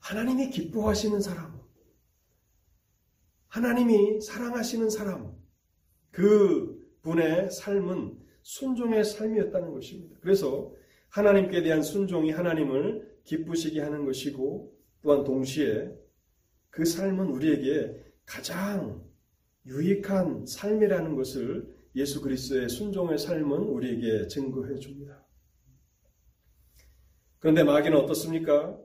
하나님이 0.01 0.51
기뻐하시는 0.51 1.21
사람, 1.21 1.61
하나님이 3.47 4.21
사랑하시는 4.21 4.91
사람, 4.91 5.33
그 6.11 6.77
분의 7.03 7.53
삶은 7.53 8.19
순종의 8.43 9.05
삶이었다는 9.05 9.71
것입니다. 9.71 10.17
그래서 10.21 10.75
하나님께 11.15 11.63
대한 11.63 11.81
순종이 11.81 12.33
하나님을 12.33 13.21
기쁘시게 13.23 13.81
하는 13.81 14.05
것이고 14.05 14.75
또한 15.01 15.23
동시에 15.23 15.89
그 16.71 16.85
삶은 16.85 17.27
우리에게 17.27 17.95
가장 18.27 19.01
유익한 19.65 20.45
삶이라는 20.45 21.15
것을 21.15 21.73
예수 21.95 22.21
그리스도의 22.21 22.69
순종의 22.69 23.19
삶은 23.19 23.59
우리에게 23.59 24.27
증거해 24.27 24.81
줍니다. 24.81 25.25
그런데 27.39 27.63
마귀는 27.63 27.97
어떻습니까? 27.97 28.77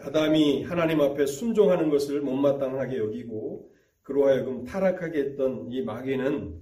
아담이 0.00 0.62
하나님 0.62 1.02
앞에 1.02 1.26
순종하는 1.26 1.90
것을 1.90 2.22
못마땅하게 2.22 2.96
여기고 2.96 3.70
그로 4.00 4.28
하여금 4.28 4.64
타락하게 4.64 5.18
했던 5.18 5.70
이 5.70 5.82
마귀는 5.82 6.58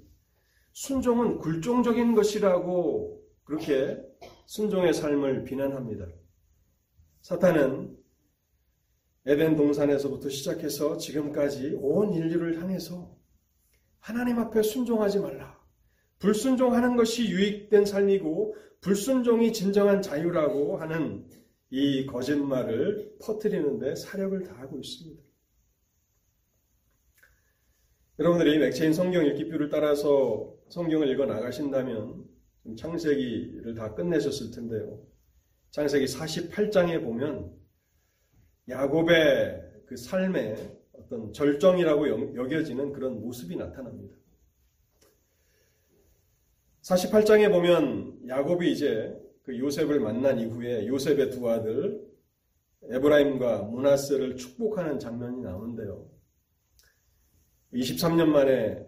순종은 0.72 1.38
굴종적인 1.38 2.16
것이라고 2.16 3.22
그렇게 3.44 4.03
순종의 4.46 4.94
삶을 4.94 5.44
비난합니다. 5.44 6.07
사탄은 7.22 7.96
에덴 9.26 9.57
동산에서부터 9.57 10.28
시작해서 10.28 10.98
지금까지 10.98 11.78
온 11.80 12.12
인류를 12.12 12.61
향해서 12.61 13.16
하나님 14.00 14.38
앞에 14.38 14.62
순종하지 14.62 15.20
말라. 15.20 15.59
불순종하는 16.18 16.96
것이 16.96 17.28
유익된 17.28 17.87
삶이고 17.87 18.54
불순종이 18.80 19.52
진정한 19.52 20.02
자유라고 20.02 20.76
하는 20.76 21.26
이 21.70 22.04
거짓말을 22.07 23.16
퍼뜨리는데 23.24 23.94
사력을 23.94 24.42
다하고 24.44 24.78
있습니다. 24.78 25.22
여러분들이 28.18 28.59
맥체인 28.59 28.92
성경 28.92 29.24
읽기표를 29.24 29.70
따라서 29.70 30.54
성경을 30.68 31.09
읽어 31.09 31.26
나가신다면 31.26 32.34
창세기를 32.77 33.74
다 33.74 33.94
끝내셨을 33.94 34.50
텐데요. 34.50 35.00
창세기 35.70 36.07
48장에 36.07 37.03
보면 37.03 37.53
야곱의 38.68 39.83
그 39.87 39.96
삶의 39.96 40.79
어떤 40.92 41.33
절정이라고 41.33 42.37
여겨지는 42.37 42.92
그런 42.92 43.20
모습이 43.20 43.57
나타납니다. 43.57 44.16
48장에 46.83 47.50
보면 47.50 48.29
야곱이 48.29 48.72
이제 48.72 49.18
그 49.42 49.59
요셉을 49.59 50.00
만난 50.00 50.38
이후에 50.38 50.87
요셉의 50.87 51.31
두 51.31 51.48
아들 51.50 52.03
에브라임과 52.90 53.62
문하스를 53.64 54.37
축복하는 54.37 54.98
장면이 54.98 55.40
나오는데요. 55.40 56.07
23년 57.72 58.27
만에 58.27 58.87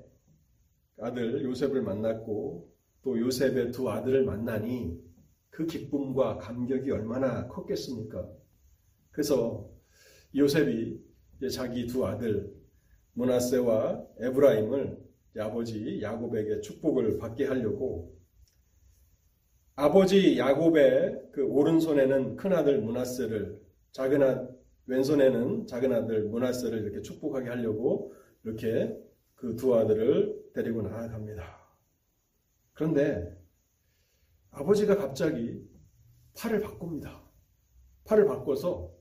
아들 0.98 1.42
요셉을 1.44 1.82
만났고 1.82 2.75
또 3.06 3.16
요셉의 3.20 3.70
두 3.70 3.88
아들을 3.88 4.24
만나니 4.24 5.00
그 5.50 5.64
기쁨과 5.64 6.38
감격이 6.38 6.90
얼마나 6.90 7.46
컸겠습니까? 7.46 8.28
그래서 9.12 9.70
요셉이 10.34 11.00
자기 11.52 11.86
두 11.86 12.04
아들 12.04 12.52
문하세와 13.12 14.04
에브라임을 14.18 14.98
아버지 15.38 16.02
야곱에게 16.02 16.60
축복을 16.62 17.18
받게 17.18 17.44
하려고 17.46 18.18
아버지 19.76 20.36
야곱의 20.36 21.28
그 21.30 21.44
오른손에는 21.44 22.34
큰 22.34 22.52
아들 22.54 22.80
문하세를 22.80 23.60
작은 23.92 24.22
아 24.24 24.48
왼손에는 24.86 25.68
작은 25.68 25.92
아들 25.92 26.24
문하세를 26.24 26.82
이렇게 26.82 27.02
축복하게 27.02 27.50
하려고 27.50 28.12
이렇게 28.42 29.00
그 29.36 29.54
두 29.54 29.76
아들을 29.76 30.50
데리고 30.54 30.82
나아갑니다. 30.82 31.65
그런데 32.76 33.34
아버지가 34.50 34.96
갑자기 34.96 35.66
팔을 36.36 36.60
바꿉니다. 36.60 37.22
팔을 38.04 38.26
바꿔서 38.26 38.94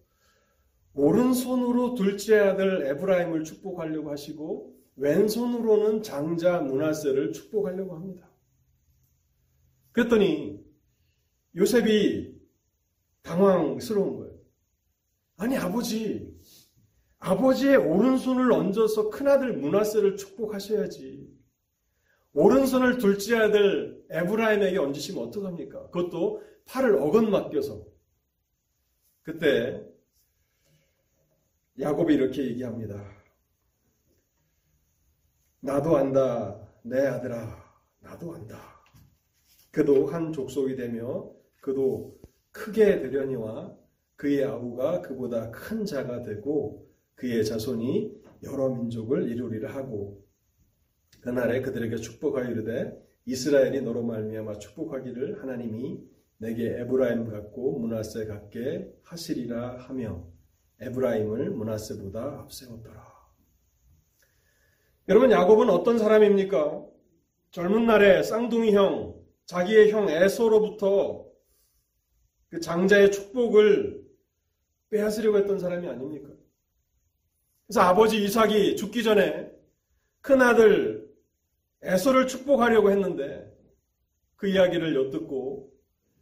오른손으로 0.94 1.94
둘째 1.94 2.40
아들 2.40 2.88
에브라임을 2.88 3.44
축복하려고 3.44 4.12
하시고 4.12 4.74
왼손으로는 4.96 6.04
장자 6.04 6.62
문하세를 6.62 7.34
축복하려고 7.34 7.96
합니다. 7.96 8.32
그랬더니 9.92 10.66
요셉이 11.58 12.34
당황스러운 13.24 14.18
거예요. 14.18 14.40
아니 15.36 15.58
아버지 15.58 16.34
아버지의 17.20 17.76
오른손을 17.76 18.54
얹어서 18.54 19.10
큰아들 19.10 19.58
문하세를 19.58 20.16
축복하셔야지. 20.16 21.25
오른손을 22.36 22.98
둘째 22.98 23.38
아들 23.38 24.06
에브라임에게 24.10 24.78
얹으시면 24.78 25.24
어떡합니까? 25.24 25.90
그것도 25.90 26.44
팔을 26.66 26.98
어긋 26.98 27.30
맡겨서. 27.30 27.82
그때 29.24 29.82
야곱이 31.80 32.14
이렇게 32.14 32.46
얘기합니다. 32.46 33.04
나도 35.62 35.96
안다, 35.98 36.60
내 36.84 37.08
아들아, 37.08 37.74
나도 38.02 38.34
안다. 38.36 38.60
그도 39.72 40.08
한 40.08 40.32
족속이 40.32 40.76
되며 40.76 41.32
그도 41.62 42.20
크게 42.52 43.00
되려니와 43.00 43.76
그의 44.18 44.44
아우가 44.44 45.02
그보다 45.02 45.52
큰 45.52 45.86
자가 45.86 46.22
되고 46.22 46.86
그의 47.16 47.46
자손이 47.46 48.14
여러 48.44 48.70
민족을 48.70 49.30
이루리라 49.30 49.74
하고 49.74 50.25
그날에 51.26 51.62
그들에게 51.62 51.96
축복하여 51.96 52.52
이르되 52.52 52.96
이스라엘이 53.26 53.82
너로 53.82 54.04
말미암아 54.04 54.60
축복하기를 54.60 55.42
하나님이 55.42 56.00
내게 56.38 56.80
에브라임 56.82 57.32
같고 57.32 57.80
문하세 57.80 58.28
같게 58.28 58.94
하시리라 59.02 59.80
하며 59.80 60.24
에브라임을 60.82 61.50
문하세보다 61.50 62.42
앞세웠더라. 62.42 63.04
여러분 65.10 65.32
야곱은 65.32 65.68
어떤 65.72 65.98
사람입니까? 65.98 66.86
젊은 67.50 67.88
날에 67.88 68.22
쌍둥이 68.22 68.76
형, 68.76 69.20
자기의 69.48 69.92
형 69.92 70.08
에서로부터 70.10 71.26
그 72.50 72.60
장자의 72.60 73.12
축복을 73.12 74.06
빼앗으려고 74.92 75.40
했던 75.40 75.58
사람이 75.58 75.88
아닙니까? 75.88 76.30
그래서 77.66 77.82
아버지 77.82 78.24
이삭이 78.24 78.76
죽기 78.76 79.02
전에 79.02 79.52
큰 80.22 80.42
아들 80.42 80.95
에서를 81.86 82.28
축복하려고 82.28 82.92
했는데 82.92 83.52
그 84.36 84.48
이야기를 84.48 84.96
엿듣고 84.96 85.72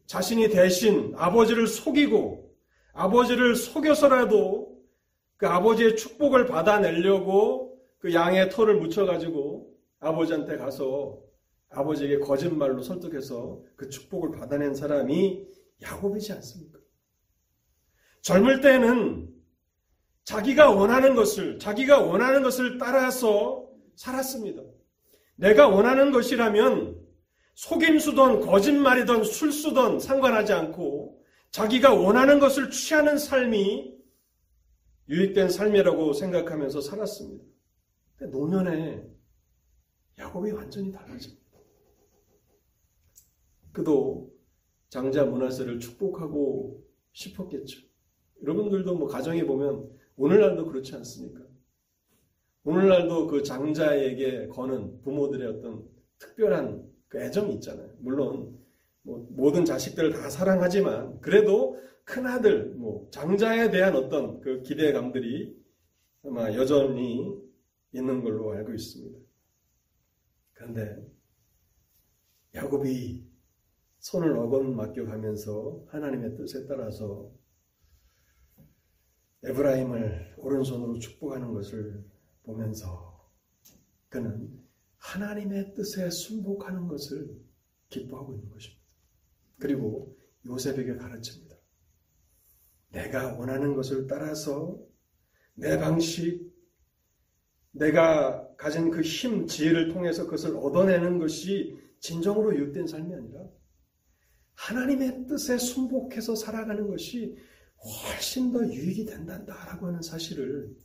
자신이 0.05 0.49
대신 0.49 1.13
아버지를 1.15 1.67
속이고 1.67 2.53
아버지를 2.93 3.55
속여서라도 3.55 4.77
그 5.37 5.47
아버지의 5.47 5.95
축복을 5.95 6.45
받아내려고 6.45 7.81
그 7.97 8.13
양의 8.13 8.49
털을 8.49 8.75
묻혀가지고 8.75 9.73
아버지한테 9.99 10.57
가서 10.57 11.19
아버지에게 11.69 12.19
거짓말로 12.19 12.81
설득해서 12.83 13.63
그 13.75 13.89
축복을 13.89 14.37
받아낸 14.37 14.75
사람이 14.75 15.47
야곱이지 15.81 16.33
않습니까? 16.33 16.79
젊을 18.21 18.61
때는 18.61 19.29
자기가 20.23 20.71
원하는 20.71 21.15
것을, 21.15 21.59
자기가 21.59 21.99
원하는 22.01 22.43
것을 22.43 22.77
따라서 22.77 23.67
살았습니다. 23.95 24.61
내가 25.43 25.67
원하는 25.67 26.13
것이라면 26.13 27.05
속임수든 27.55 28.39
거짓말이든 28.39 29.25
술수든 29.25 29.99
상관하지 29.99 30.53
않고 30.53 31.21
자기가 31.51 31.93
원하는 31.93 32.39
것을 32.39 32.71
취하는 32.71 33.17
삶이 33.17 33.93
유익된 35.09 35.49
삶이라고 35.49 36.13
생각하면서 36.13 36.79
살았습니다. 36.79 37.43
노년에 38.31 39.05
야곱이 40.17 40.51
완전히 40.51 40.93
달라집니다. 40.93 41.43
그도 43.73 44.31
장자 44.87 45.25
문하세를 45.25 45.79
축복하고 45.79 46.81
싶었겠죠. 47.11 47.81
여러분들도 48.43 48.95
뭐 48.95 49.09
가정에 49.09 49.43
보면 49.43 49.91
오늘날도 50.15 50.67
그렇지 50.67 50.95
않습니까? 50.95 51.41
오늘날도 52.63 53.27
그 53.27 53.43
장자에게 53.43 54.47
거는 54.47 55.01
부모들의 55.01 55.47
어떤 55.47 55.87
특별한 56.17 56.89
그 57.07 57.21
애정이 57.21 57.55
있잖아요. 57.55 57.89
물론 57.99 58.57
뭐 59.01 59.27
모든 59.31 59.65
자식들을 59.65 60.13
다 60.13 60.29
사랑하지만 60.29 61.19
그래도 61.19 61.77
큰 62.05 62.25
아들, 62.25 62.73
뭐 62.75 63.07
장자에 63.11 63.69
대한 63.69 63.95
어떤 63.95 64.39
그 64.39 64.61
기대감들이 64.61 65.55
아마 66.25 66.53
여전히 66.53 67.37
있는 67.91 68.23
걸로 68.23 68.53
알고 68.53 68.73
있습니다. 68.73 69.19
그런데 70.53 71.05
야곱이 72.55 73.25
손을 73.99 74.37
어건 74.37 74.75
맡겨가면서 74.75 75.85
하나님의 75.87 76.35
뜻에 76.35 76.65
따라서 76.67 77.31
에브라임을 79.43 80.35
오른손으로 80.37 80.99
축복하는 80.99 81.53
것을 81.53 82.03
보면서 82.43 83.29
그는 84.09 84.61
하나님의 84.97 85.73
뜻에 85.73 86.09
순복하는 86.09 86.87
것을 86.87 87.35
기뻐하고 87.89 88.33
있는 88.33 88.49
것입니다. 88.49 88.83
그리고 89.59 90.17
요셉에게 90.45 90.95
가르칩니다. 90.95 91.55
내가 92.89 93.33
원하는 93.35 93.73
것을 93.75 94.07
따라서 94.07 94.79
내 95.55 95.77
방식, 95.77 96.51
내가 97.71 98.55
가진 98.55 98.91
그 98.91 99.01
힘, 99.01 99.47
지혜를 99.47 99.91
통해서 99.93 100.25
그것을 100.25 100.55
얻어내는 100.55 101.17
것이 101.19 101.77
진정으로 101.99 102.55
유익된 102.55 102.87
삶이 102.87 103.13
아니라 103.13 103.47
하나님의 104.55 105.25
뜻에 105.27 105.57
순복해서 105.57 106.35
살아가는 106.35 106.87
것이 106.87 107.35
훨씬 107.77 108.51
더 108.51 108.65
유익이 108.65 109.05
된단다라고 109.05 109.87
하는 109.87 110.01
사실을 110.01 110.75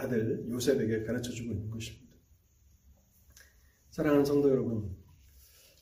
아들 0.00 0.48
요셉에게 0.48 1.04
가르쳐 1.04 1.30
주고 1.30 1.52
있는 1.52 1.70
것입니다. 1.70 2.16
사랑하는 3.90 4.24
성도 4.24 4.50
여러분, 4.50 4.96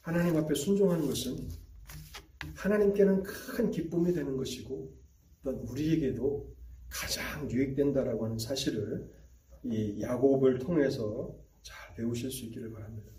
하나님 0.00 0.36
앞에 0.36 0.54
순종하는 0.54 1.06
것은 1.06 1.48
하나님께는 2.54 3.22
큰 3.22 3.70
기쁨이 3.70 4.12
되는 4.12 4.36
것이고, 4.36 4.96
또 5.44 5.50
우리에게도 5.50 6.54
가장 6.88 7.50
유익된다라고 7.50 8.24
하는 8.24 8.38
사실을 8.38 9.08
이 9.64 10.00
야곱을 10.00 10.58
통해서 10.58 11.36
잘 11.62 11.94
배우실 11.94 12.30
수 12.30 12.46
있기를 12.46 12.72
바랍니다. 12.72 13.12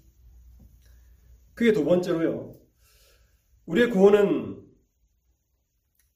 그게 1.53 1.71
두 1.73 1.83
번째로요. 1.85 2.55
우리의 3.65 3.89
구원은 3.91 4.65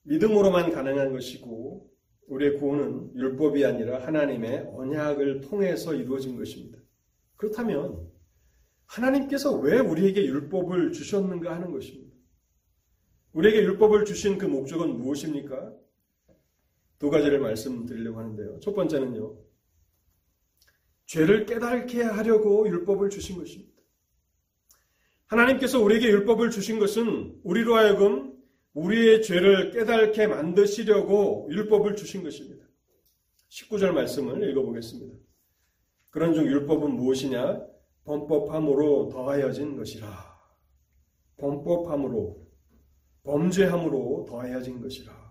믿음으로만 0.04 0.72
가능한 0.72 1.12
것이고 1.12 1.92
우리의 2.28 2.58
구원은 2.58 3.16
율법이 3.16 3.66
아니라 3.66 4.06
하나님의 4.06 4.72
언약을 4.74 5.42
통해서 5.42 5.94
이루어진 5.94 6.38
것입니다. 6.38 6.80
그렇다면 7.36 8.10
하나님께서 8.86 9.58
왜 9.58 9.80
우리에게 9.80 10.26
율법을 10.26 10.92
주셨는가 10.92 11.54
하는 11.56 11.72
것입니다. 11.72 12.14
우리에게 13.34 13.64
율법을 13.64 14.06
주신 14.06 14.38
그 14.38 14.46
목적은 14.46 14.98
무엇입니까? 14.98 15.74
두 17.00 17.10
가지를 17.10 17.40
말씀드리려고 17.40 18.20
하는데요. 18.20 18.60
첫 18.60 18.74
번째는요. 18.76 19.38
죄를 21.06 21.46
깨닫게 21.46 22.04
하려고 22.04 22.68
율법을 22.68 23.10
주신 23.10 23.38
것입니다. 23.38 23.74
하나님께서 25.28 25.82
우리에게 25.82 26.08
율법을 26.08 26.52
주신 26.52 26.80
것은 26.80 27.40
우리로 27.44 27.76
하여금 27.76 28.33
우리의 28.74 29.22
죄를 29.22 29.72
깨닫게 29.72 30.28
만드시려고 30.28 31.48
율법을 31.52 31.96
주신 31.96 32.24
것입니다. 32.24 32.66
19절 33.50 33.92
말씀을 33.92 34.50
읽어보겠습니다. 34.50 35.16
그런 36.10 36.34
중 36.34 36.46
율법은 36.46 36.92
무엇이냐? 36.96 37.66
범법함으로 38.06 39.10
더하여진 39.10 39.78
것이라. 39.78 40.08
범법함으로, 41.38 42.48
범죄함으로 43.24 44.26
더하여진 44.28 44.82
것이라. 44.82 45.24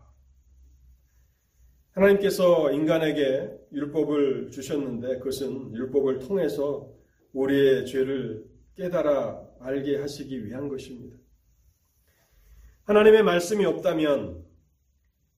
하나님께서 1.92 2.72
인간에게 2.72 3.50
율법을 3.72 4.50
주셨는데 4.50 5.18
그것은 5.18 5.74
율법을 5.74 6.20
통해서 6.20 6.90
우리의 7.32 7.86
죄를 7.86 8.46
깨달아 8.76 9.46
알게 9.60 9.98
하시기 9.98 10.46
위한 10.46 10.68
것입니다. 10.68 11.21
하나님의 12.84 13.22
말씀이 13.22 13.64
없다면, 13.64 14.44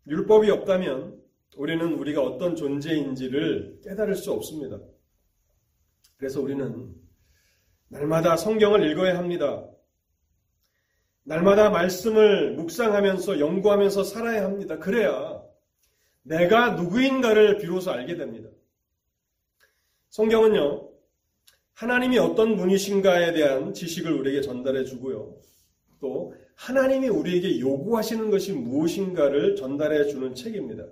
율법이 0.06 0.50
없다면 0.50 1.20
우리는 1.56 1.92
우리가 1.94 2.22
어떤 2.22 2.56
존재인지를 2.56 3.80
깨달을 3.84 4.16
수 4.16 4.32
없습니다. 4.32 4.78
그래서 6.16 6.40
우리는 6.40 6.94
날마다 7.88 8.36
성경을 8.36 8.90
읽어야 8.90 9.16
합니다. 9.16 9.68
날마다 11.22 11.70
말씀을 11.70 12.52
묵상하면서 12.54 13.40
연구하면서 13.40 14.04
살아야 14.04 14.44
합니다. 14.44 14.78
그래야 14.78 15.42
내가 16.22 16.70
누구인가를 16.70 17.58
비로소 17.58 17.90
알게 17.92 18.16
됩니다. 18.16 18.50
성경은요, 20.10 20.90
하나님이 21.74 22.18
어떤 22.18 22.56
분이신가에 22.56 23.32
대한 23.32 23.74
지식을 23.74 24.12
우리에게 24.12 24.40
전달해 24.42 24.84
주고요. 24.84 25.36
또 26.00 26.34
하나님이 26.56 27.08
우리에게 27.08 27.60
요구하시는 27.60 28.30
것이 28.30 28.52
무엇인가를 28.52 29.56
전달해 29.56 30.06
주는 30.06 30.34
책입니다. 30.34 30.86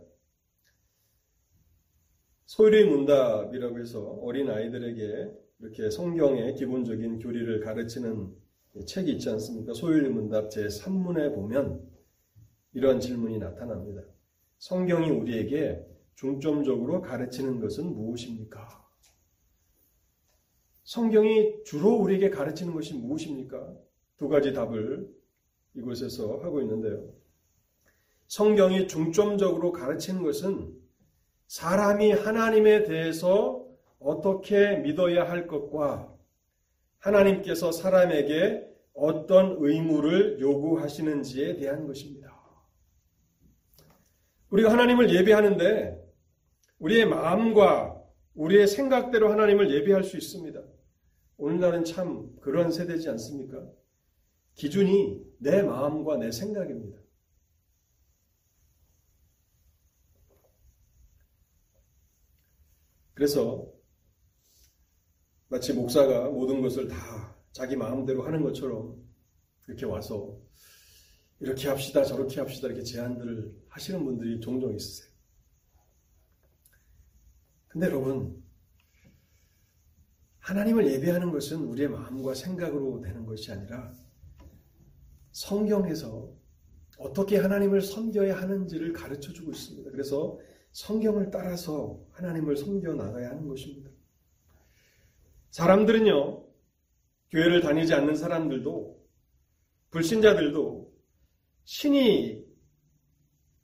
소율의 2.47 2.85
문답이라고 2.87 3.79
해서 3.79 4.01
어린 4.23 4.51
아이들에게 4.51 5.33
이렇게 5.61 5.91
성경의 5.91 6.55
기본적인 6.57 7.21
교리를 7.21 7.61
가르치는 7.61 8.35
책이 8.87 9.13
있지 9.13 9.31
않습니까? 9.31 9.73
소율의 9.73 10.11
문답 10.11 10.51
제 10.51 10.67
3문에 10.67 11.35
보면 11.35 11.89
이러한 12.75 13.01
질문이 13.01 13.39
나타납니다. 13.39 14.03
성경이 14.59 15.11
우리에게 15.11 15.87
중점적으로 16.15 17.01
가르치는 17.01 17.61
것은 17.61 17.95
무엇입니까? 17.95 18.83
성경이 20.85 21.63
주로 21.65 21.95
우리에게 21.95 22.31
가르치는 22.31 22.75
것이 22.75 22.95
무엇입니까? 22.95 23.75
두 24.17 24.29
가지 24.29 24.53
답을 24.53 25.09
이곳에서 25.75 26.39
하고 26.39 26.61
있는데요. 26.61 27.13
성경이 28.27 28.89
중점적으로 28.89 29.73
가르치는 29.73 30.23
것은 30.23 30.75
사람이 31.47 32.13
하나님에 32.13 32.85
대해서 32.85 33.67
어떻게 33.99 34.77
믿어야 34.77 35.29
할 35.29 35.47
것과 35.47 36.13
하나님께서 36.99 37.73
사람에게 37.73 38.67
어떤 38.95 39.57
의무를 39.59 40.41
요구하시는지에 40.41 41.57
대한 41.57 41.87
것입니다. 41.87 42.33
우리가 44.51 44.71
하나님을 44.71 45.15
예배하는데 45.15 46.03
우리의 46.79 47.07
마음과 47.07 48.03
우리의 48.35 48.67
생각대로 48.67 49.31
하나님을 49.31 49.71
예배할 49.71 50.05
수 50.05 50.17
있습니다. 50.17 50.63
오늘날은 51.37 51.85
참 51.85 52.31
그런 52.41 52.71
세대지 52.71 53.09
않습니까? 53.11 53.63
기준이 54.55 55.25
내 55.39 55.63
마음과 55.63 56.19
내 56.19 56.31
생각입니다. 56.31 56.99
그래서 63.15 63.71
마치 65.49 65.73
목사가 65.73 66.31
모든 66.31 66.63
것을 66.63 66.89
다 66.89 67.37
자기 67.53 67.77
마음대로 67.77 68.23
하는 68.23 68.43
것처럼 68.43 69.01
이렇게 69.69 69.85
와서 69.85 70.41
이렇게 71.41 71.69
합시다, 71.69 72.05
저렇게 72.05 72.41
합시다, 72.41 72.69
이렇게 72.69 72.85
제안들을 72.85 73.65
하시는 73.69 74.05
분들이 74.05 74.41
종종 74.41 74.75
있으세요. 74.75 75.11
근데 77.67 77.87
여러분, 77.87 78.43
하나님을 80.39 80.93
예배하는 80.93 81.33
것은 81.33 81.65
우리의 81.65 81.89
마음과 81.89 82.35
생각으로 82.35 83.01
되는 83.01 83.27
것이 83.27 83.51
아니라 83.51 83.93
성경에서 85.33 86.33
어떻게 86.99 87.39
하나님을 87.39 87.83
섬겨야 87.83 88.41
하는지를 88.41 88.93
가르쳐 88.93 89.33
주고 89.33 89.51
있습니다. 89.51 89.91
그래서 89.91 90.39
성경을 90.73 91.31
따라서 91.31 92.01
하나님을 92.13 92.57
섬겨 92.57 92.95
나가야 92.95 93.31
하는 93.31 93.49
것입니다. 93.49 93.91
사람들은요, 95.51 96.45
교회를 97.31 97.61
다니지 97.61 97.93
않는 97.95 98.15
사람들도, 98.15 99.03
불신자들도 99.91 100.93
신이 101.65 102.45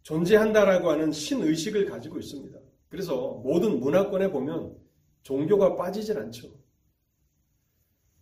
존재한다라고 0.02 0.90
하는 0.90 1.12
신의식을 1.12 1.86
가지고 1.86 2.18
있습니다. 2.18 2.58
그래서 2.88 3.40
모든 3.44 3.80
문화권에 3.80 4.30
보면 4.30 4.76
종교가 5.22 5.76
빠지질 5.76 6.18
않죠. 6.18 6.48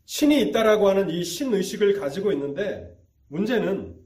신이 0.05 0.41
있다라고 0.43 0.89
하는 0.89 1.11
이 1.11 1.25
신의식을 1.25 1.99
가지고 2.01 2.33
있는데 2.33 2.96
문제는 3.29 3.97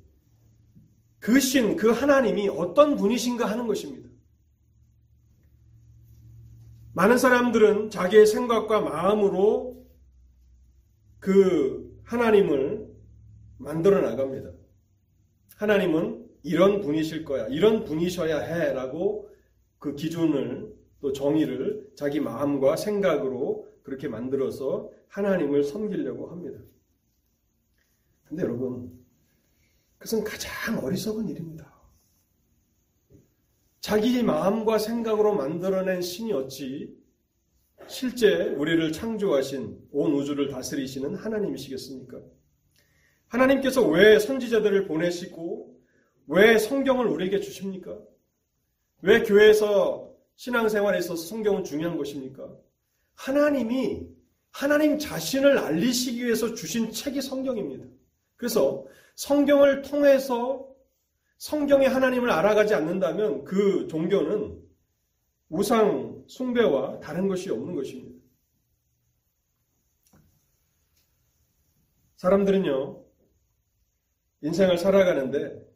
그 1.19 1.39
신, 1.39 1.77
그 1.77 1.91
하나님이 1.91 2.49
어떤 2.49 2.97
분이신가 2.97 3.47
하는 3.47 3.67
것입니다. 3.67 4.09
많은 6.95 7.19
사람들은 7.19 7.91
자기의 7.91 8.27
생각과 8.27 8.81
마음으로 8.81 9.87
그 11.19 12.01
하나님을 12.05 12.89
만들어 13.59 14.01
나갑니다. 14.01 14.51
하나님은 15.57 16.27
이런 16.43 16.81
분이실 16.81 17.25
거야. 17.25 17.47
이런 17.49 17.85
분이셔야 17.85 18.39
해. 18.39 18.73
라고 18.73 19.31
그 19.79 19.95
기준을 19.95 20.75
또 21.01 21.13
정의를 21.13 21.91
자기 21.95 22.21
마음과 22.21 22.77
생각으로 22.77 23.69
그렇게 23.83 24.09
만들어서 24.09 24.91
하나님을 25.09 25.65
섬기려고 25.65 26.29
합니다. 26.29 26.59
근데 28.25 28.43
여러분, 28.43 29.00
그것은 30.01 30.25
가장 30.25 30.83
어리석은 30.83 31.29
일입니다. 31.29 31.71
자기 33.81 34.23
마음과 34.23 34.79
생각으로 34.79 35.35
만들어낸 35.35 36.01
신이 36.01 36.33
어찌 36.33 36.99
실제 37.87 38.45
우리를 38.45 38.93
창조하신 38.93 39.89
온 39.91 40.13
우주를 40.13 40.49
다스리시는 40.49 41.17
하나님이시겠습니까? 41.17 42.19
하나님께서 43.29 43.87
왜 43.89 44.19
선지자들을 44.19 44.87
보내시고 44.87 45.79
왜 46.29 46.59
성경을 46.59 47.07
우리에게 47.07 47.41
주십니까? 47.41 47.99
왜 49.03 49.23
교회에서 49.23 50.15
신앙생활에 50.37 50.99
있어서 50.99 51.27
성경은 51.27 51.65
중요한 51.65 51.97
것입니까? 51.99 52.51
하나님이 53.15 54.07
하나님 54.51 54.99
자신을 54.99 55.59
알리시기 55.59 56.25
위해서 56.25 56.55
주신 56.55 56.91
책이 56.91 57.21
성경입니다. 57.21 57.85
그래서 58.37 58.87
성경을 59.21 59.83
통해서 59.83 60.67
성경의 61.37 61.91
하나님을 61.91 62.31
알아가지 62.31 62.73
않는다면 62.73 63.45
그 63.45 63.87
종교는 63.87 64.59
우상 65.51 66.25
숭배와 66.27 67.01
다른 67.01 67.29
것이 67.29 67.51
없는 67.51 67.75
것입니다. 67.75 68.19
사람들은요, 72.17 73.05
인생을 74.41 74.79
살아가는데 74.79 75.69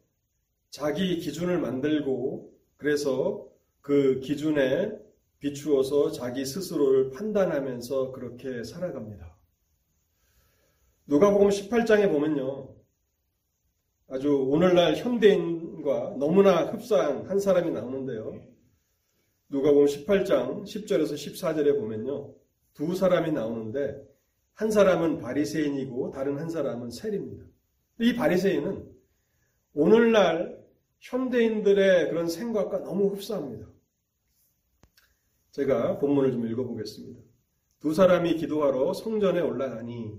자기 0.71 1.19
기준을 1.19 1.59
만들고 1.59 2.51
그래서 2.77 3.47
그 3.81 4.21
기준에 4.21 4.91
비추어서 5.37 6.09
자기 6.11 6.45
스스로를 6.45 7.11
판단하면서 7.11 8.11
그렇게 8.11 8.63
살아갑니다. 8.63 9.37
누가복음 11.05 11.49
18장에 11.49 12.11
보면요. 12.11 12.74
아주 14.07 14.37
오늘날 14.37 14.95
현대인과 14.95 16.17
너무나 16.19 16.65
흡사한 16.65 17.25
한 17.27 17.39
사람이 17.39 17.71
나오는데요. 17.71 18.39
누가복음 19.49 19.85
18장 19.85 20.63
10절에서 20.63 21.13
14절에 21.13 21.79
보면요. 21.79 22.35
두 22.73 22.95
사람이 22.95 23.31
나오는데 23.31 23.99
한 24.53 24.69
사람은 24.69 25.17
바리새인이고 25.17 26.11
다른 26.11 26.37
한 26.37 26.49
사람은 26.49 26.91
세리입니다. 26.91 27.45
이 28.01 28.15
바리새인은 28.15 28.87
오늘날 29.73 30.63
현대인들의 30.99 32.09
그런 32.09 32.27
생각과 32.27 32.83
너무 32.83 33.07
흡사합니다. 33.07 33.67
제가 35.51 35.97
본문을 35.97 36.31
좀 36.31 36.47
읽어보겠습니다. 36.47 37.19
두 37.79 37.93
사람이 37.93 38.35
기도하러 38.35 38.93
성전에 38.93 39.41
올라가니 39.41 40.13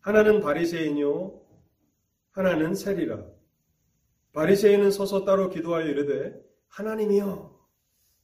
하나는 0.00 0.40
바리새인이요 0.40 1.39
하나는 2.32 2.74
세리라. 2.74 3.24
바리새인은 4.32 4.90
서서 4.92 5.24
따로 5.24 5.50
기도하여 5.50 5.86
이르되 5.86 6.40
하나님이여 6.68 7.58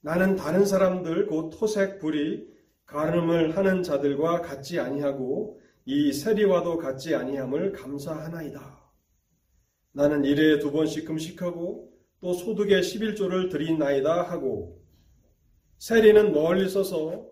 나는 0.01 0.35
다른 0.37 0.65
사람들 0.65 1.27
곧 1.27 1.49
토색 1.49 1.99
불이 1.99 2.47
가늠을 2.85 3.57
하는 3.57 3.83
자들과 3.83 4.41
같지 4.41 4.79
아니하고 4.79 5.59
이 5.83 6.13
세리와도 6.13 6.77
같지 6.77 7.15
아니함을 7.15 7.73
감사하나이다. 7.73 8.77
나는 9.91 10.23
일에 10.23 10.59
두 10.59 10.71
번씩 10.71 11.05
금식하고 11.05 11.91
또 12.21 12.33
소득의 12.33 12.81
11조를 12.81 13.51
드리나이다 13.51 14.23
하고 14.23 14.81
세리는 15.79 16.31
멀리 16.31 16.69
서서 16.69 17.29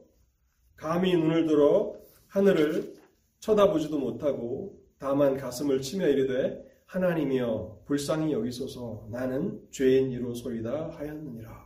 감히 0.76 1.16
눈을 1.16 1.48
들어 1.48 1.96
하늘을 2.28 2.94
쳐다보지도 3.40 3.98
못하고 3.98 4.85
다만 5.00 5.38
가슴을 5.38 5.82
치며 5.82 6.08
이르되 6.08 6.64
하나님이여 6.86 7.84
불쌍히 7.86 8.32
여기소서 8.32 9.08
나는 9.12 9.62
죄인 9.72 10.12
이로소이다 10.12 10.90
하였느니라. 10.92 11.66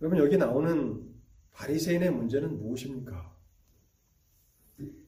여러분 0.00 0.18
여기 0.18 0.36
나오는 0.36 1.08
바리새인의 1.52 2.10
문제는 2.10 2.58
무엇입니까? 2.58 3.32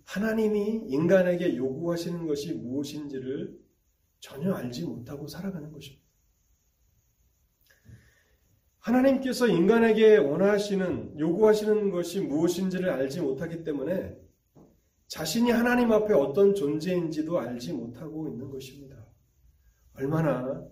하나님이 0.05 0.85
인간에게 0.87 1.57
요구하시는 1.57 2.27
것이 2.27 2.55
무엇인지를 2.55 3.59
전혀 4.21 4.55
알지 4.55 4.85
못하고 4.85 5.27
살아가는 5.27 5.73
것입니다. 5.73 6.05
하나님께서 8.79 9.49
인간에게 9.49 10.19
원하시는, 10.19 11.19
요구하시는 11.19 11.91
것이 11.91 12.21
무엇인지를 12.21 12.91
알지 12.91 13.23
못하기 13.23 13.65
때문에 13.65 14.24
자신이 15.07 15.51
하나님 15.51 15.93
앞에 15.93 16.15
어떤 16.15 16.55
존재인지도 16.55 17.39
알지 17.39 17.73
못하고 17.73 18.29
있는 18.29 18.51
것입니다. 18.51 19.07
얼마나 19.95 20.67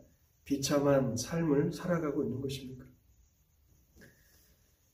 비참한 0.45 1.17
삶을 1.17 1.73
살아가고 1.73 2.25
있는 2.25 2.41
것입니까? 2.41 2.87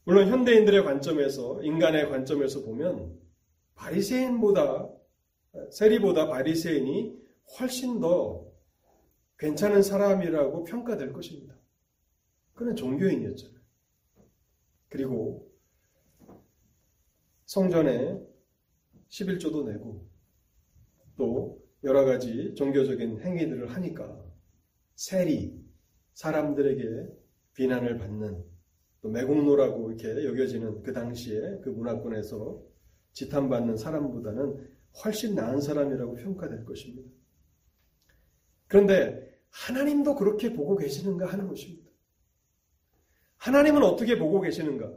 물론 0.04 0.28
현대인들의 0.28 0.84
관점에서, 0.84 1.62
인간의 1.62 2.08
관점에서 2.08 2.62
보면 2.62 3.18
바리새인보다, 3.74 4.88
세리보다 5.70 6.28
바리새인이 6.28 7.18
훨씬 7.58 8.00
더 8.00 8.46
괜찮은 9.38 9.82
사람이라고 9.82 10.64
평가될 10.64 11.12
것입니다. 11.12 11.54
그는 12.54 12.74
종교인이었잖아요. 12.74 13.58
그리고 14.88 15.50
성전에 17.46 18.20
11조도 19.10 19.64
내고 19.70 20.06
또 21.16 21.62
여러 21.84 22.04
가지 22.04 22.54
종교적인 22.54 23.20
행위들을 23.20 23.68
하니까 23.70 24.24
세리, 24.94 25.64
사람들에게 26.14 27.06
비난을 27.54 27.98
받는 27.98 28.44
또 29.00 29.08
매국노라고 29.10 29.92
이렇게 29.92 30.24
여겨지는 30.26 30.82
그 30.82 30.92
당시에 30.92 31.58
그 31.62 31.68
문화권에서 31.70 32.60
지탄받는 33.12 33.76
사람보다는 33.76 34.68
훨씬 35.04 35.34
나은 35.34 35.60
사람이라고 35.60 36.16
평가될 36.16 36.64
것입니다. 36.64 37.08
그런데 38.66 39.38
하나님도 39.50 40.16
그렇게 40.16 40.52
보고 40.52 40.76
계시는가 40.76 41.26
하는 41.26 41.48
것입니다. 41.48 41.88
하나님은 43.38 43.82
어떻게 43.82 44.18
보고 44.18 44.40
계시는가? 44.40 44.92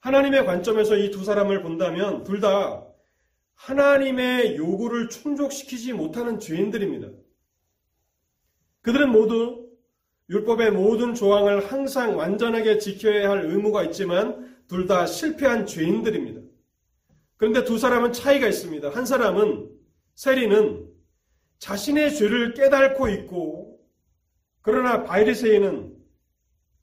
하나님의 0.00 0.44
관점에서 0.44 0.96
이 0.96 1.10
두 1.10 1.24
사람을 1.24 1.62
본다면 1.62 2.24
둘 2.24 2.40
다 2.40 2.86
하나님의 3.62 4.56
요구를 4.56 5.08
충족시키지 5.08 5.92
못하는 5.92 6.40
죄인들입니다. 6.40 7.08
그들은 8.80 9.10
모두 9.10 9.70
율법의 10.30 10.72
모든 10.72 11.14
조항을 11.14 11.70
항상 11.70 12.16
완전하게 12.16 12.78
지켜야 12.78 13.30
할 13.30 13.44
의무가 13.44 13.84
있지만 13.84 14.50
둘 14.66 14.86
다 14.86 15.06
실패한 15.06 15.66
죄인들입니다. 15.66 16.40
그런데 17.36 17.64
두 17.64 17.78
사람은 17.78 18.12
차이가 18.12 18.48
있습니다. 18.48 18.88
한 18.90 19.04
사람은 19.06 19.70
세리는 20.14 20.88
자신의 21.58 22.16
죄를 22.16 22.54
깨닫고 22.54 23.08
있고 23.10 23.78
그러나 24.62 25.04
바이리세이는 25.04 25.94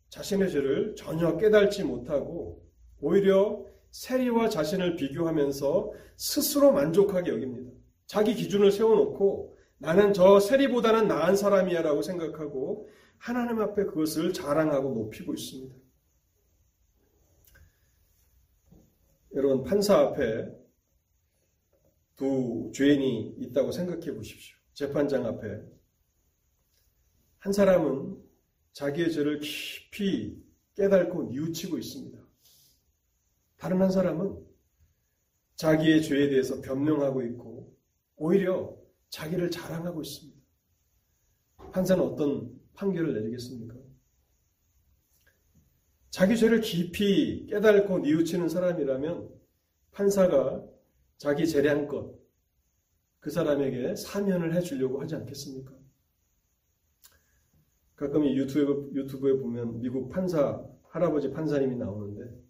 자신의 0.10 0.52
죄를 0.52 0.96
전혀 0.96 1.36
깨닫지 1.38 1.84
못하고 1.84 2.64
오히려 3.02 3.66
세리와 3.92 4.50
자신을 4.50 4.96
비교하면서 4.96 5.94
스스로 6.16 6.72
만족하게 6.72 7.32
여깁니다. 7.32 7.72
자기 8.06 8.36
기준을 8.36 8.72
세워놓고 8.72 9.58
나는 9.78 10.14
저 10.14 10.40
세리보다는 10.40 11.08
나은 11.08 11.36
사람이야 11.36 11.82
라고 11.82 12.02
생각하고 12.02 12.90
하나님 13.18 13.60
앞에 13.62 13.86
그것을 13.86 14.34
자랑하고 14.34 14.94
높이고 14.94 15.34
있습니다. 15.34 15.76
여러분, 19.36 19.64
판사 19.64 20.00
앞에 20.00 20.50
두 22.16 22.72
죄인이 22.74 23.36
있다고 23.40 23.72
생각해 23.72 24.14
보십시오. 24.14 24.58
재판장 24.74 25.26
앞에. 25.26 25.62
한 27.38 27.54
사람은 27.54 28.18
자기의 28.74 29.12
죄를 29.12 29.40
깊이 29.40 30.44
깨닫고 30.76 31.24
뉘우치고 31.32 31.78
있습니다. 31.78 32.19
다른 33.60 33.82
한 33.82 33.92
사람은 33.92 34.38
자기의 35.56 36.02
죄에 36.02 36.30
대해서 36.30 36.62
변명하고 36.62 37.22
있고 37.24 37.78
오히려 38.16 38.76
자기를 39.10 39.52
자랑하고 39.52 40.02
있습니다. 40.02 40.40
판사는 41.72 42.02
어떤 42.02 42.58
판결을 42.74 43.14
내리겠습니까? 43.14 43.76
자기 46.10 46.38
죄를 46.38 46.62
깊이 46.62 47.46
깨닫고 47.48 48.00
뉘우치는 48.00 48.48
사람이라면 48.50 49.30
판사가 49.92 50.66
자기 51.18 51.46
재량껏 51.46 52.18
그 53.20 53.30
사람에게 53.30 53.96
사면을 53.96 54.56
해주려고 54.56 55.02
하지 55.02 55.16
않겠습니까? 55.16 55.78
가끔 57.98 58.26
유튜브, 58.26 58.90
유튜브에 58.94 59.34
보면 59.34 59.82
미국 59.82 60.08
판사, 60.08 60.66
할아버지 60.84 61.30
판사님이 61.32 61.76
나오는데, 61.76 62.49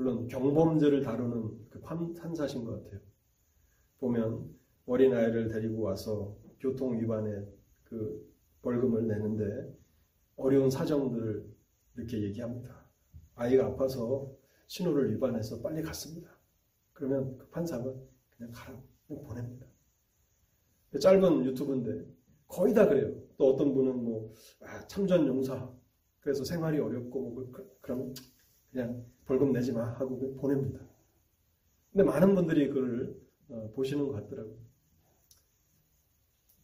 물론 0.00 0.28
경범죄를 0.28 1.02
다루는 1.02 1.68
그 1.68 1.78
판사신 1.82 2.64
것 2.64 2.82
같아요. 2.82 3.00
보면 3.98 4.48
어린 4.86 5.12
아이를 5.12 5.48
데리고 5.48 5.82
와서 5.82 6.38
교통 6.58 6.98
위반에 6.98 7.44
그 7.84 8.26
벌금을 8.62 9.06
내는데 9.06 9.76
어려운 10.36 10.70
사정들을 10.70 11.54
이렇게 11.96 12.22
얘기합니다. 12.22 12.88
아이가 13.34 13.66
아파서 13.66 14.34
신호를 14.68 15.12
위반해서 15.12 15.60
빨리 15.60 15.82
갔습니다. 15.82 16.30
그러면 16.94 17.36
그 17.36 17.50
판사가 17.50 17.92
그냥 18.30 18.52
가라고 18.54 18.82
그냥 19.06 19.22
보냅니다. 19.24 19.66
짧은 20.98 21.44
유튜브인데 21.44 22.06
거의 22.46 22.72
다 22.72 22.88
그래요. 22.88 23.14
또 23.36 23.52
어떤 23.52 23.74
분은 23.74 24.02
뭐 24.02 24.32
아, 24.62 24.86
참전 24.86 25.26
용사 25.26 25.70
그래서 26.20 26.42
생활이 26.42 26.78
어렵고 26.78 27.30
뭐 27.32 27.50
그, 27.52 27.76
그럼 27.82 28.14
그냥 28.70 29.04
벌금 29.26 29.52
내지 29.52 29.72
마 29.72 29.84
하고 29.92 30.36
보냅니다. 30.36 30.80
근데 31.92 32.04
많은 32.04 32.34
분들이 32.34 32.68
그걸 32.68 33.16
어, 33.48 33.70
보시는 33.74 34.06
것 34.06 34.12
같더라고요. 34.12 34.56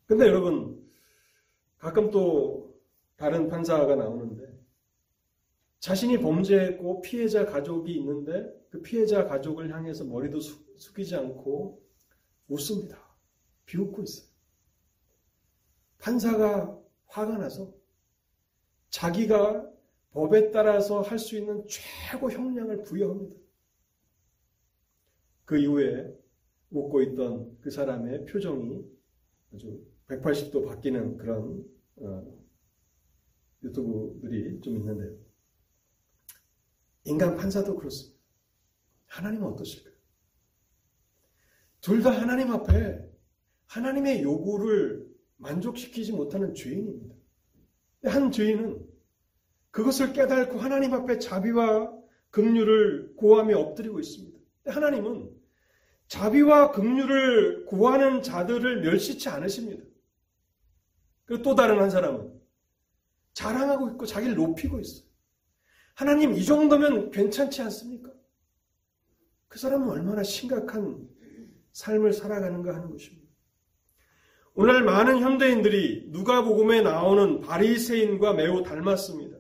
근데 0.07 0.27
여러분 0.27 0.88
가끔 1.79 2.11
또 2.11 2.81
다른 3.16 3.49
판사가 3.49 3.97
나오는데 3.97 4.57
자신이 5.81 6.19
범죄했고 6.19 7.01
피해자 7.01 7.45
가족이 7.47 7.95
있는데 7.97 8.53
그 8.71 8.83
피해자 8.83 9.27
가족을 9.27 9.73
향해서 9.73 10.05
머리도 10.05 10.40
숙이지 10.40 11.16
않고 11.16 11.83
웃습니다. 12.49 12.99
비웃고 13.66 14.03
있어요. 14.03 14.29
판사가 15.99 16.79
화가 17.07 17.38
나서 17.38 17.73
자기가 18.90 19.76
법에 20.16 20.50
따라서 20.50 21.02
할 21.02 21.18
수 21.18 21.37
있는 21.37 21.62
최고 21.68 22.31
형량을 22.31 22.85
부여합니다. 22.85 23.37
그 25.44 25.59
이후에 25.59 26.11
웃고 26.70 27.02
있던 27.02 27.59
그 27.61 27.70
사람의 27.70 28.24
표정이 28.24 28.83
아주 29.52 29.87
180도 30.09 30.64
바뀌는 30.66 31.18
그런 31.18 31.62
어, 31.96 32.35
유튜브들이 33.62 34.62
좀 34.62 34.79
있는데요. 34.79 35.18
인간 37.05 37.37
판사도 37.37 37.76
그렇습니다. 37.76 38.18
하나님은 39.09 39.46
어떠실까요? 39.48 39.94
둘 41.83 42.02
다 42.02 42.11
하나님 42.11 42.50
앞에 42.52 43.07
하나님의 43.66 44.22
요구를 44.22 45.14
만족시키지 45.37 46.12
못하는 46.12 46.55
죄인입니다. 46.55 47.14
한 48.05 48.33
죄인은 48.33 48.95
그것을 49.77 50.15
깨닫고 50.15 50.59
하나님 50.59 50.95
앞에 50.95 51.19
자비와 51.19 51.93
긍휼을 52.31 53.15
고하며 53.15 53.59
엎드리고 53.59 54.01
있습니다. 54.01 54.39
하나님은 54.69 55.31
자비와 56.09 56.73
긍휼을 56.73 57.67
구하는 57.67 58.23
자들을 58.23 58.81
멸시치 58.81 59.29
않으십니다. 59.29 59.85
그리고 61.27 61.43
또 61.43 61.55
다른 61.55 61.79
한 61.79 61.91
사람은 61.91 62.33
자랑하고 63.35 63.91
있고 63.91 64.07
자기를 64.07 64.35
높이고 64.35 64.81
있어요. 64.81 65.07
하나님 65.93 66.33
이 66.33 66.43
정도면 66.43 67.11
괜찮지 67.11 67.61
않습니까? 67.61 68.11
그 69.47 69.59
사람은 69.59 69.91
얼마나 69.91 70.23
심각한 70.23 71.07
삶을 71.73 72.15
살아가는가 72.15 72.75
하는 72.75 72.91
것입니다. 72.91 73.29
오늘 74.55 74.83
많은 74.85 75.19
현대인들이 75.19 76.07
누가복음에 76.12 76.81
나오는 76.81 77.43
바리새인과 77.43 78.33
매우 78.33 78.62
닮았습니다. 78.62 79.37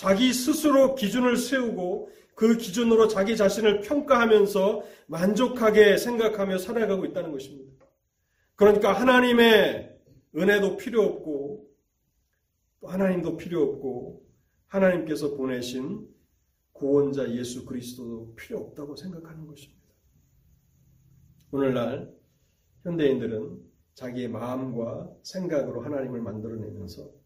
자기 0.00 0.32
스스로 0.32 0.94
기준을 0.94 1.36
세우고 1.36 2.10
그 2.34 2.56
기준으로 2.56 3.06
자기 3.08 3.36
자신을 3.36 3.82
평가하면서 3.82 4.82
만족하게 5.08 5.98
생각하며 5.98 6.56
살아가고 6.56 7.04
있다는 7.04 7.32
것입니다. 7.32 7.86
그러니까 8.56 8.94
하나님의 8.94 9.94
은혜도 10.34 10.78
필요 10.78 11.02
없고 11.02 11.68
또 12.80 12.88
하나님도 12.88 13.36
필요 13.36 13.62
없고 13.62 14.24
하나님께서 14.68 15.36
보내신 15.36 16.08
구원자 16.72 17.30
예수 17.34 17.66
그리스도도 17.66 18.36
필요 18.36 18.58
없다고 18.60 18.96
생각하는 18.96 19.46
것입니다. 19.46 19.84
오늘날 21.50 22.10
현대인들은 22.84 23.58
자기의 23.92 24.28
마음과 24.28 25.10
생각으로 25.24 25.82
하나님을 25.82 26.22
만들어내면서 26.22 27.19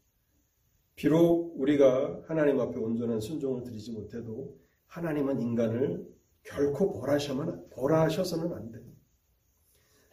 비록 0.95 1.61
우리가 1.61 2.23
하나님 2.27 2.61
앞에 2.61 2.79
온전한 2.79 3.21
순종을 3.21 3.65
드리지 3.65 3.93
못해도 3.93 4.57
하나님은 4.87 5.41
인간을 5.41 6.07
결코 6.43 6.93
벌하셔서는, 6.93 7.71
벌하셔서는 7.71 8.53
안 8.53 8.71
됩니다. 8.71 9.01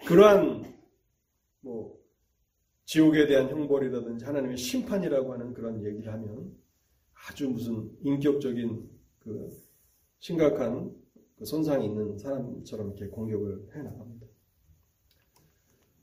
그러한 0.07 0.73
뭐 1.61 1.99
지옥에 2.85 3.27
대한 3.27 3.49
형벌이라든지 3.49 4.25
하나님의 4.25 4.57
심판이라고 4.57 5.33
하는 5.33 5.53
그런 5.53 5.83
얘기를 5.83 6.11
하면 6.11 6.55
아주 7.13 7.49
무슨 7.49 7.91
인격적인 8.01 8.89
그 9.19 9.49
심각한 10.19 10.95
그 11.37 11.45
손상이 11.45 11.85
있는 11.85 12.17
사람처럼 12.17 12.87
이렇게 12.87 13.07
공격을 13.07 13.69
해 13.75 13.83
나갑니다. 13.83 14.27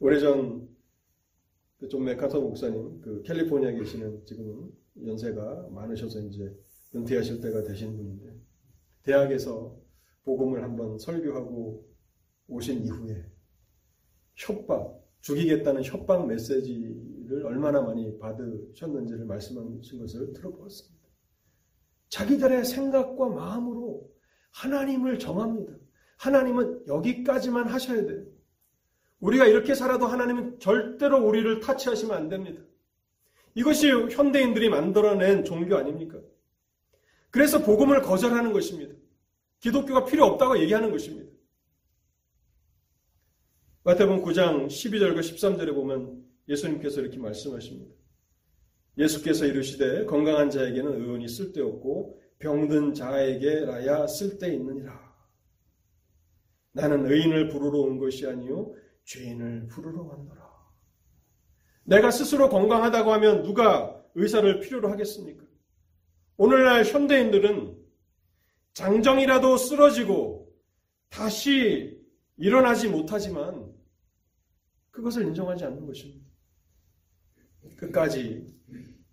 오래전 0.00 0.67
그존 1.78 2.04
메카터 2.04 2.40
목사님, 2.40 3.00
그 3.00 3.22
캘리포니아에 3.22 3.74
계시는 3.74 4.24
지금은 4.24 4.70
연세가 5.06 5.68
많으셔서 5.70 6.20
이제 6.22 6.52
은퇴하실 6.94 7.40
때가 7.40 7.62
되신 7.62 7.96
분인데 7.96 8.34
대학에서 9.04 9.78
복음을 10.24 10.62
한번 10.62 10.98
설교하고 10.98 11.88
오신 12.48 12.84
이후에 12.84 13.24
협박, 14.34 15.00
죽이겠다는 15.20 15.84
협박 15.84 16.26
메시지를 16.26 17.44
얼마나 17.44 17.80
많이 17.80 18.18
받으셨는지를 18.18 19.24
말씀하신 19.26 20.00
것을 20.00 20.32
들어보았습니다. 20.32 20.98
자기들의 22.08 22.64
생각과 22.64 23.28
마음으로 23.28 24.10
하나님을 24.52 25.18
정합니다. 25.18 25.74
하나님은 26.18 26.86
여기까지만 26.88 27.68
하셔야 27.68 28.04
돼요. 28.04 28.24
우리가 29.20 29.46
이렇게 29.46 29.74
살아도 29.74 30.06
하나님은 30.06 30.60
절대로 30.60 31.18
우리를 31.26 31.60
타치하시면 31.60 32.16
안 32.16 32.28
됩니다. 32.28 32.62
이것이 33.54 33.90
현대인들이 33.90 34.68
만들어낸 34.68 35.44
종교 35.44 35.76
아닙니까? 35.76 36.18
그래서 37.30 37.62
복음을 37.62 38.02
거절하는 38.02 38.52
것입니다. 38.52 38.94
기독교가 39.60 40.04
필요 40.04 40.24
없다고 40.24 40.60
얘기하는 40.60 40.90
것입니다. 40.90 41.30
마태복음 43.82 44.22
9장 44.22 44.66
12절과 44.66 45.18
13절에 45.18 45.74
보면 45.74 46.24
예수님께서 46.48 47.00
이렇게 47.00 47.18
말씀하십니다. 47.18 47.92
예수께서 48.98 49.46
이르시되 49.46 50.04
건강한 50.06 50.50
자에게는 50.50 51.00
의원이 51.00 51.28
쓸데없고 51.28 52.20
병든 52.38 52.94
자에게라야 52.94 54.06
쓸데있느니라. 54.06 55.08
나는 56.72 57.10
의인을 57.10 57.48
부르러 57.48 57.78
온 57.80 57.98
것이 57.98 58.26
아니요 58.26 58.74
죄인을 59.08 59.68
부르러 59.68 60.02
왔노라. 60.02 60.48
내가 61.84 62.10
스스로 62.10 62.50
건강하다고 62.50 63.10
하면 63.14 63.42
누가 63.42 64.04
의사를 64.14 64.60
필요로 64.60 64.90
하겠습니까? 64.90 65.46
오늘날 66.36 66.84
현대인들은 66.84 67.74
장정이라도 68.74 69.56
쓰러지고 69.56 70.52
다시 71.08 71.98
일어나지 72.36 72.88
못하지만 72.88 73.72
그것을 74.90 75.24
인정하지 75.24 75.64
않는 75.64 75.86
것입니다. 75.86 76.28
끝까지 77.76 78.46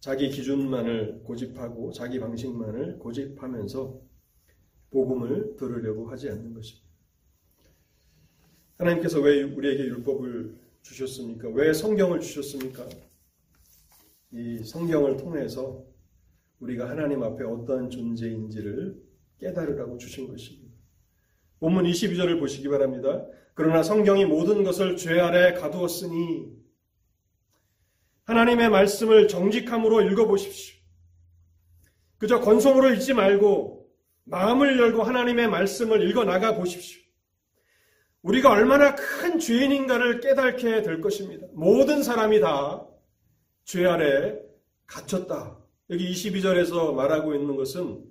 자기 0.02 0.30
기준만을 0.30 1.24
고집하고 1.24 1.93
자기 1.93 2.20
방식만을 2.20 3.00
고집하면서 3.00 4.02
복음을 4.91 5.56
들으려고 5.56 6.12
하지 6.12 6.30
않는 6.30 6.54
것입니다. 6.54 6.85
하나님께서 8.78 9.20
왜 9.22 9.44
우리에게 9.44 9.84
율법을 9.84 10.56
주셨습니까? 10.82 11.50
왜 11.50 11.74
성경을 11.74 12.20
주셨습니까? 12.20 12.88
이 14.32 14.64
성경을 14.64 15.18
통해서 15.18 15.84
우리가 16.60 16.90
하나님 16.90 17.24
앞에 17.24 17.44
어떠한 17.44 17.90
존재인지를 17.90 19.02
깨달으라고 19.40 19.98
주신 19.98 20.28
것입니다. 20.28 20.74
본문 21.60 21.86
22절을 21.86 22.40
보시기 22.40 22.68
바랍니다. 22.68 23.26
그러나 23.54 23.82
성경이 23.82 24.26
모든 24.26 24.64
것을 24.64 24.98
죄 24.98 25.20
아래 25.20 25.54
가두었으니 25.54 26.54
하나님의 28.26 28.70
말씀을 28.70 29.28
정직함으로 29.28 30.02
읽어보십시오. 30.02 30.76
그저 32.18 32.40
건성으로 32.42 32.94
읽지 32.94 33.14
말고 33.14 33.88
마음을 34.26 34.78
열고 34.80 35.04
하나님의 35.04 35.48
말씀을 35.48 36.10
읽어 36.10 36.24
나가 36.26 36.56
보십시오. 36.56 37.05
우리가 38.26 38.52
얼마나 38.52 38.96
큰 38.96 39.40
죄인인가를 39.40 40.20
깨닫게 40.20 40.82
될 40.82 41.02
것입니다. 41.02 41.48
모든 41.54 42.04
사람이 42.04 42.40
다 42.42 42.96
죄 43.66 43.84
아래 43.84 44.40
갇혔다. 44.86 45.58
여기 45.90 46.12
22절에서 46.12 46.94
말하고 46.94 47.34
있는 47.34 47.56
것은 47.56 48.06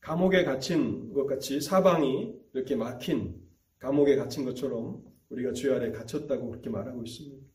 감옥에 0.00 0.44
갇힌 0.44 1.12
것 1.12 1.26
같이 1.26 1.60
사방이 1.60 2.34
이렇게 2.54 2.74
막힌 2.74 3.38
감옥에 3.78 4.16
갇힌 4.16 4.46
것처럼 4.46 5.04
우리가 5.28 5.52
죄 5.52 5.74
아래 5.74 5.92
갇혔다고 5.92 6.48
그렇게 6.48 6.70
말하고 6.70 7.02
있습니다. 7.02 7.46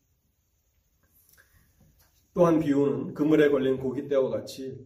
또한 2.34 2.60
비유는 2.60 3.14
그물에 3.14 3.48
걸린 3.48 3.78
고깃대와 3.78 4.30
같이 4.30 4.78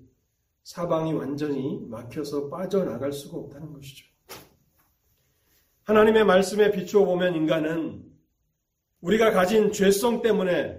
사방이 0.63 1.13
완전히 1.13 1.87
막혀서 1.87 2.49
빠져나갈 2.49 3.13
수가 3.13 3.37
없다는 3.37 3.75
것이죠. 3.75 4.07
하나님의 5.89 6.24
말씀에 6.26 6.70
비추어 6.70 7.07
보면 7.07 7.34
인간은 7.34 8.05
우리가 9.01 9.30
가진 9.30 9.72
죄성 9.72 10.20
때문에 10.20 10.78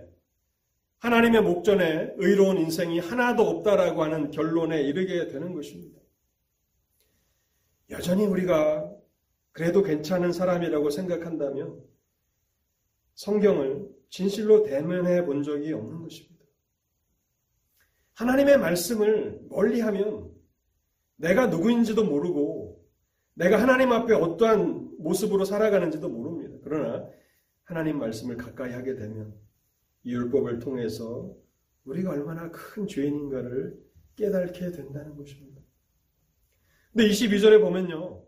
하나님의 0.99 1.41
목전에 1.41 2.13
의로운 2.17 2.59
인생이 2.59 2.99
하나도 2.99 3.41
없다라고 3.41 4.03
하는 4.03 4.29
결론에 4.29 4.83
이르게 4.83 5.27
되는 5.27 5.55
것입니다. 5.55 5.99
여전히 7.89 8.27
우리가 8.27 8.87
그래도 9.51 9.81
괜찮은 9.81 10.31
사람이라고 10.31 10.91
생각한다면 10.91 11.83
성경을 13.15 13.89
진실로 14.11 14.61
대면해 14.61 15.25
본 15.25 15.41
적이 15.41 15.73
없는 15.73 16.03
것입니다. 16.03 16.45
하나님의 18.13 18.59
말씀을 18.59 19.39
멀리 19.49 19.81
하면 19.81 20.29
내가 21.15 21.47
누구인지도 21.47 22.03
모르고 22.03 22.79
내가 23.33 23.59
하나님 23.59 23.91
앞에 23.91 24.13
어떠한 24.13 24.78
모습으로 24.99 25.45
살아가는지도 25.45 26.09
모릅니다. 26.09 26.57
그러나 26.63 27.07
하나님 27.63 27.99
말씀을 27.99 28.37
가까이 28.37 28.71
하게 28.73 28.95
되면 28.95 29.33
이 30.03 30.13
율법을 30.13 30.59
통해서 30.59 31.33
우리가 31.85 32.11
얼마나 32.11 32.51
큰 32.51 32.87
죄인인가를 32.87 33.77
깨닫게 34.15 34.71
된다는 34.71 35.15
것입니다. 35.15 35.61
근데 36.91 37.07
22절에 37.07 37.61
보면요. 37.61 38.23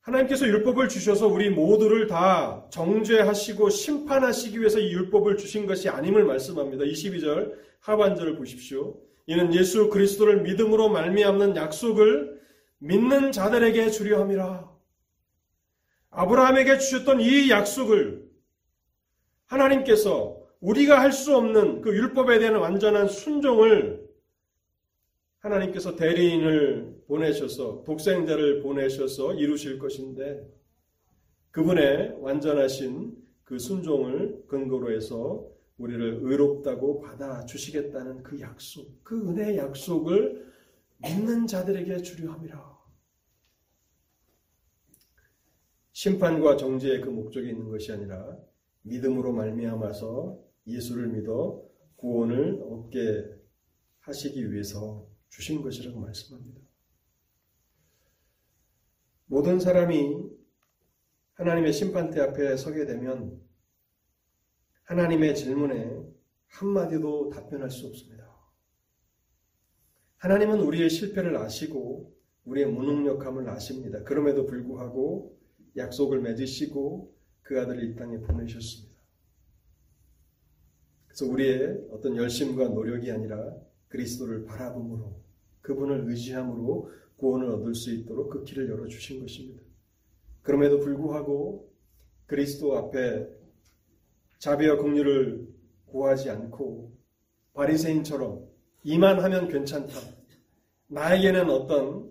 하나님께서 0.00 0.46
율법을 0.46 0.88
주셔서 0.88 1.28
우리 1.28 1.48
모두를 1.48 2.06
다 2.06 2.66
정죄하시고 2.70 3.70
심판하시기 3.70 4.58
위해서 4.58 4.78
이 4.80 4.92
율법을 4.92 5.36
주신 5.36 5.66
것이 5.66 5.88
아님을 5.88 6.24
말씀합니다. 6.24 6.84
22절 6.84 7.56
하반절을 7.80 8.36
보십시오. 8.36 9.00
이는 9.26 9.54
예수 9.54 9.88
그리스도를 9.88 10.42
믿음으로 10.42 10.88
말미암는 10.88 11.56
약속을 11.56 12.40
믿는 12.78 13.30
자들에게 13.30 13.90
주려 13.90 14.20
함이라. 14.20 14.71
아브라함에게 16.12 16.78
주셨던 16.78 17.20
이 17.20 17.50
약속을 17.50 18.30
하나님께서 19.46 20.40
우리가 20.60 21.00
할 21.00 21.10
수 21.12 21.36
없는 21.36 21.80
그 21.80 21.94
율법에 21.94 22.38
대한 22.38 22.56
완전한 22.56 23.08
순종을 23.08 24.08
하나님께서 25.40 25.96
대리인을 25.96 27.02
보내셔서 27.08 27.82
독생자를 27.84 28.62
보내셔서 28.62 29.34
이루실 29.34 29.78
것인데 29.78 30.46
그분의 31.50 32.16
완전하신 32.20 33.16
그 33.44 33.58
순종을 33.58 34.44
근거로 34.46 34.92
해서 34.94 35.46
우리를 35.78 36.20
의롭다고 36.22 37.00
받아 37.00 37.44
주시겠다는 37.44 38.22
그 38.22 38.40
약속, 38.40 39.02
그 39.02 39.28
은혜의 39.28 39.56
약속을 39.56 40.46
믿는 40.98 41.46
자들에게 41.46 42.02
주려 42.02 42.32
함이라. 42.32 42.71
심판과 46.02 46.56
정죄의 46.56 47.00
그 47.00 47.10
목적이 47.10 47.50
있는 47.50 47.68
것이 47.68 47.92
아니라 47.92 48.36
믿음으로 48.82 49.32
말미암아서 49.32 50.36
예수를 50.66 51.06
믿어 51.06 51.62
구원을 51.94 52.60
얻게 52.60 53.24
하시기 54.00 54.50
위해서 54.52 55.06
주신 55.28 55.62
것이라고 55.62 56.00
말씀합니다. 56.00 56.60
모든 59.26 59.60
사람이 59.60 60.28
하나님의 61.34 61.72
심판대 61.72 62.20
앞에 62.20 62.56
서게 62.56 62.84
되면 62.84 63.40
하나님의 64.82 65.36
질문에 65.36 66.02
한마디도 66.48 67.30
답변할 67.30 67.70
수 67.70 67.86
없습니다. 67.86 68.28
하나님은 70.16 70.62
우리의 70.62 70.90
실패를 70.90 71.36
아시고 71.36 72.12
우리의 72.44 72.66
무능력함을 72.72 73.48
아십니다. 73.48 74.02
그럼에도 74.02 74.46
불구하고 74.46 75.40
약속을 75.76 76.20
맺으시고 76.20 77.12
그 77.42 77.60
아들을 77.60 77.82
이 77.84 77.96
땅에 77.96 78.18
보내셨습니다. 78.18 78.92
그래서 81.06 81.26
우리의 81.26 81.88
어떤 81.90 82.16
열심과 82.16 82.68
노력이 82.68 83.10
아니라 83.10 83.54
그리스도를 83.88 84.44
바라봄으로 84.46 85.20
그분을 85.60 86.08
의지함으로 86.08 86.90
구원을 87.16 87.50
얻을 87.50 87.74
수 87.74 87.92
있도록 87.92 88.30
그 88.30 88.44
길을 88.44 88.68
열어주신 88.70 89.20
것입니다. 89.20 89.62
그럼에도 90.42 90.80
불구하고 90.80 91.70
그리스도 92.26 92.76
앞에 92.76 93.28
자비와 94.38 94.78
긍휼을 94.78 95.46
구하지 95.86 96.30
않고 96.30 96.92
바리새인처럼 97.52 98.48
이만 98.84 99.20
하면 99.22 99.48
괜찮다. 99.48 99.92
나에게는 100.88 101.48
어떤 101.48 102.10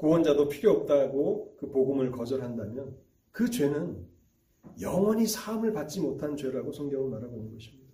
구원자도 0.00 0.48
필요 0.48 0.72
없다고 0.72 1.56
그 1.58 1.70
복음을 1.70 2.10
거절한다면 2.10 2.96
그 3.32 3.50
죄는 3.50 4.08
영원히 4.80 5.26
사함을 5.26 5.74
받지 5.74 6.00
못한 6.00 6.38
죄라고 6.38 6.72
성경은 6.72 7.10
말하고 7.10 7.36
있는 7.36 7.52
것입니다. 7.52 7.92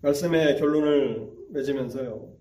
말씀의 0.00 0.58
결론을 0.58 1.48
맺으면서요. 1.50 2.34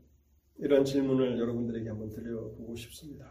이런 0.59 0.86
질문을 0.86 1.38
여러분들에게 1.39 1.89
한번 1.89 2.07
드려보고 2.07 2.77
싶습니다. 2.77 3.30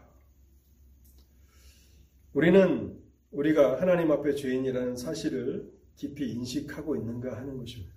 우리는 2.33 3.01
우리가 3.31 3.81
하나님 3.81 4.11
앞에 4.11 4.35
죄인이라는 4.35 4.95
사실을 4.95 5.73
깊이 5.95 6.31
인식하고 6.33 6.95
있는가 6.95 7.35
하는 7.35 7.57
것입니다. 7.57 7.95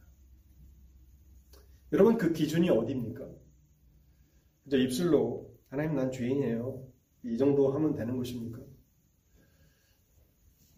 여러분 1.92 2.16
그 2.16 2.32
기준이 2.32 2.70
어디입니까? 2.70 3.41
이제 4.66 4.78
입술로 4.78 5.50
하나님 5.68 5.96
난 5.96 6.10
죄인이에요. 6.10 6.86
이 7.24 7.38
정도 7.38 7.72
하면 7.72 7.94
되는 7.94 8.16
것입니까? 8.16 8.60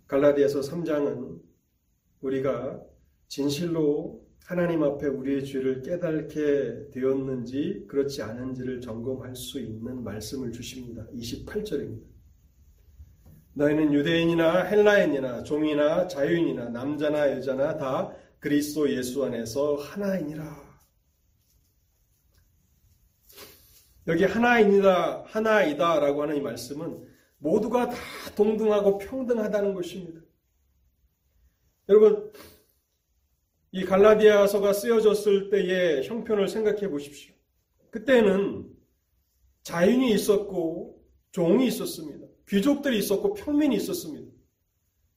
갈라디아서 0.07 0.61
3장은 0.61 1.41
우리가 2.21 2.81
진실로 3.29 4.25
하나님 4.45 4.83
앞에 4.83 5.07
우리의 5.07 5.45
죄를 5.45 5.83
깨닫게 5.83 6.91
되었는지 6.93 7.87
그렇지 7.89 8.23
않은지를 8.23 8.81
점검할 8.81 9.35
수 9.35 9.59
있는 9.59 10.05
말씀을 10.05 10.53
주십니다. 10.53 11.07
28절입니다. 11.15 12.15
너희는 13.55 13.93
유대인이나 13.93 14.65
헬라인이나 14.65 15.45
종이나 15.45 16.09
자유인이나 16.09 16.71
남자나 16.71 17.31
여자나 17.33 17.77
다 17.77 18.13
그리스도 18.39 18.91
예수 18.91 19.25
안에서 19.25 19.77
하나이니라. 19.77 20.64
여기 24.07 24.25
하나이다, 24.25 25.25
하나이다 25.27 26.01
라고 26.01 26.23
하는 26.23 26.37
이 26.37 26.41
말씀은 26.41 27.09
모두가 27.39 27.89
다 27.89 27.97
동등하고 28.37 28.99
평등하다는 28.99 29.75
것입니다. 29.75 30.21
여러분, 31.89 32.33
이 33.73 33.85
갈라디아서가 33.85 34.73
쓰여졌을 34.73 35.51
때의 35.51 36.07
형편을 36.07 36.49
생각해 36.49 36.89
보십시오. 36.89 37.35
그때는 37.91 38.71
자연이 39.63 40.13
있었고 40.13 41.03
종이 41.33 41.67
있었습니다. 41.67 42.27
귀족들이 42.49 42.99
있었고 42.99 43.35
평민이 43.35 43.75
있었습니다. 43.77 44.31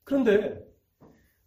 그런데 0.03 0.65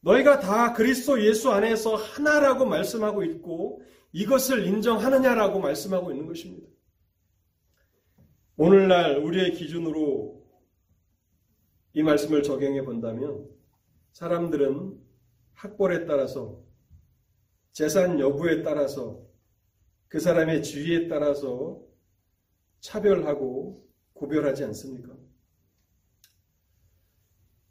너희가 0.03 0.38
다 0.41 0.72
그리스도 0.72 1.22
예수 1.24 1.51
안에서 1.51 1.97
하나라고 1.97 2.66
말씀하고 2.66 3.24
있고 3.24 3.82
이것을 4.12 4.66
인정하느냐라고 4.66 5.59
말씀하고 5.61 6.12
있는 6.12 6.26
것입니다. 6.26 6.69
오늘날 8.62 9.16
우리의 9.16 9.54
기준으로 9.54 10.46
이 11.94 12.02
말씀을 12.02 12.42
적용해 12.42 12.82
본다면 12.82 13.48
사람들은 14.12 15.00
학벌에 15.54 16.04
따라서 16.04 16.62
재산 17.72 18.20
여부에 18.20 18.62
따라서 18.62 19.26
그 20.08 20.20
사람의 20.20 20.62
지위에 20.62 21.08
따라서 21.08 21.82
차별하고 22.80 23.82
구별하지 24.12 24.64
않습니까? 24.64 25.16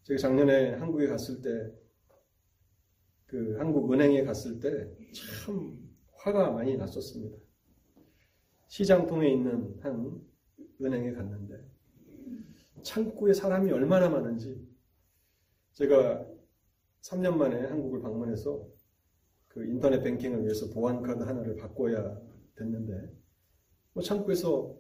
제가 0.02 0.18
작년에 0.18 0.74
한국에 0.74 1.06
갔을 1.06 1.40
때, 1.44 1.72
그 3.28 3.58
한국 3.60 3.94
은행에 3.94 4.24
갔을 4.24 4.60
때 4.60 4.70
참 5.14 5.78
화가 6.14 6.50
많이 6.50 6.76
났었습니다. 6.78 7.38
시장통에 8.70 9.32
있는 9.32 9.78
한 9.82 10.28
은행에 10.82 11.12
갔는데 11.14 11.64
창구에 12.84 13.34
사람이 13.34 13.72
얼마나 13.72 14.10
많은지 14.10 14.68
제가 15.74 16.26
3년 17.02 17.36
만에 17.36 17.66
한국을 17.66 18.02
방문해서 18.02 18.68
그 19.48 19.66
인터넷 19.66 20.02
뱅킹을 20.04 20.44
위해서 20.44 20.70
보안 20.70 21.02
카드 21.02 21.24
하나를 21.24 21.56
바꿔야 21.56 22.20
됐는데 22.56 23.14
뭐 23.94 24.04
창구에서 24.04 24.78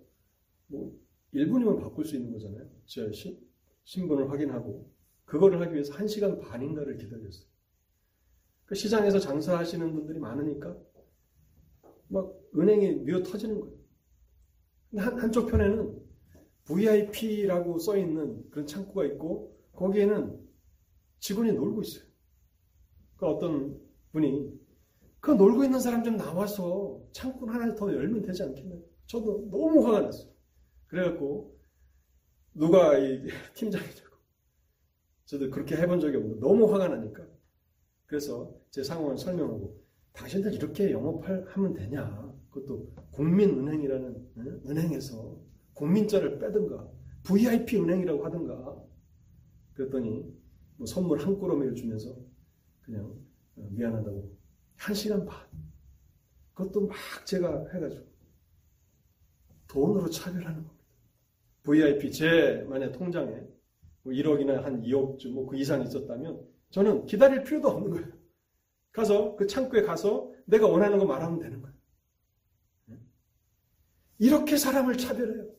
뭐 0.68 1.00
1분이면 1.34 1.82
바꿀 1.82 2.06
수 2.06 2.16
있는 2.16 2.32
거잖아요. 2.32 2.70
제 2.86 3.12
신분을 3.84 4.30
확인하고 4.30 4.91
그거를 5.26 5.62
하기 5.62 5.74
위해서 5.74 5.93
1시간 5.93 6.39
반인가를 6.39 6.97
기다렸어요. 6.97 7.47
그 8.66 8.76
시장에서 8.76 9.20
장사하시는 9.20 9.93
분들이 9.93 10.20
많으니까 10.20 10.78
막 12.08 12.34
은행이 12.56 12.95
미어 12.97 13.24
터지는 13.24 13.60
거예요. 13.60 13.78
한, 14.98 15.20
한쪽 15.20 15.48
편에는 15.48 16.00
VIP라고 16.66 17.80
써 17.80 17.98
있는 17.98 18.48
그런 18.50 18.66
창구가 18.68 19.06
있고 19.06 19.58
거기에는 19.74 20.40
직원이 21.20 21.52
놀고 21.52 21.82
있어요. 21.82 22.06
그 23.18 23.26
어떤 23.26 23.80
분이 24.12 24.52
그 25.20 25.32
놀고 25.32 25.64
있는 25.64 25.80
사람 25.80 26.04
좀 26.04 26.16
나와서 26.16 27.02
창문 27.12 27.50
하나 27.50 27.74
더 27.76 27.94
열면 27.94 28.22
되지 28.22 28.44
않겠나요? 28.44 28.82
저도 29.06 29.50
너무 29.50 29.86
화가 29.86 30.02
났어요. 30.02 30.32
그래갖고 30.88 31.60
누가 32.54 32.98
이 32.98 33.28
팀장이냐고 33.54 34.18
저도 35.26 35.50
그렇게 35.50 35.76
해본 35.76 36.00
적이 36.00 36.18
없는데 36.18 36.40
너무 36.40 36.72
화가 36.72 36.88
나니까 36.88 37.26
그래서 38.06 38.56
제 38.72 38.84
상황을 38.84 39.18
설명하고 39.18 39.80
당신들 40.14 40.54
이렇게 40.54 40.92
영업하면 40.92 41.74
되냐? 41.74 42.28
그것도 42.50 42.91
국민은행이라는 43.12 44.64
은행에서 44.68 45.38
국민자를 45.74 46.39
빼든가 46.39 46.89
VIP 47.24 47.78
은행이라고 47.78 48.26
하든가 48.26 48.84
그랬더니 49.74 50.26
뭐 50.78 50.86
선물 50.86 51.20
한 51.20 51.38
꾸러미를 51.38 51.76
주면서 51.76 52.16
그냥 52.82 53.06
어, 53.56 53.68
미안하다고 53.72 54.38
한 54.78 54.95
시간 54.95 55.26
반 55.26 55.47
그것도 56.54 56.88
막 56.88 56.97
제가 57.26 57.68
해가지고 57.74 58.06
돈으로 59.68 60.10
차별하는 60.10 60.64
겁니다. 60.66 60.86
VIP 61.64 62.12
제 62.12 62.66
만약 62.68 62.91
통장에 62.91 63.32
뭐 64.02 64.14
1억이나 64.14 64.62
한 64.62 64.82
2억쯤 64.82 65.32
뭐 65.32 65.45
그 65.45 65.58
이상 65.58 65.82
있었다면 65.82 66.41
저는 66.72 67.06
기다릴 67.06 67.43
필요도 67.43 67.68
없는 67.68 67.91
거예요. 67.91 68.08
가서 68.91 69.36
그 69.36 69.45
창구에 69.45 69.84
가서 69.84 70.32
내가 70.45 70.68
원하는 70.68 70.97
거 70.97 71.06
말하면 71.06 71.39
되는 71.39 71.62
거예요. 71.62 71.78
이렇게 74.20 74.57
사람을 74.57 74.97
차별해요. 74.97 75.49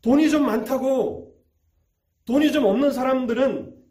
돈이 0.00 0.30
좀 0.30 0.46
많다고 0.46 1.34
돈이 2.24 2.52
좀 2.52 2.64
없는 2.64 2.92
사람들은 2.92 3.84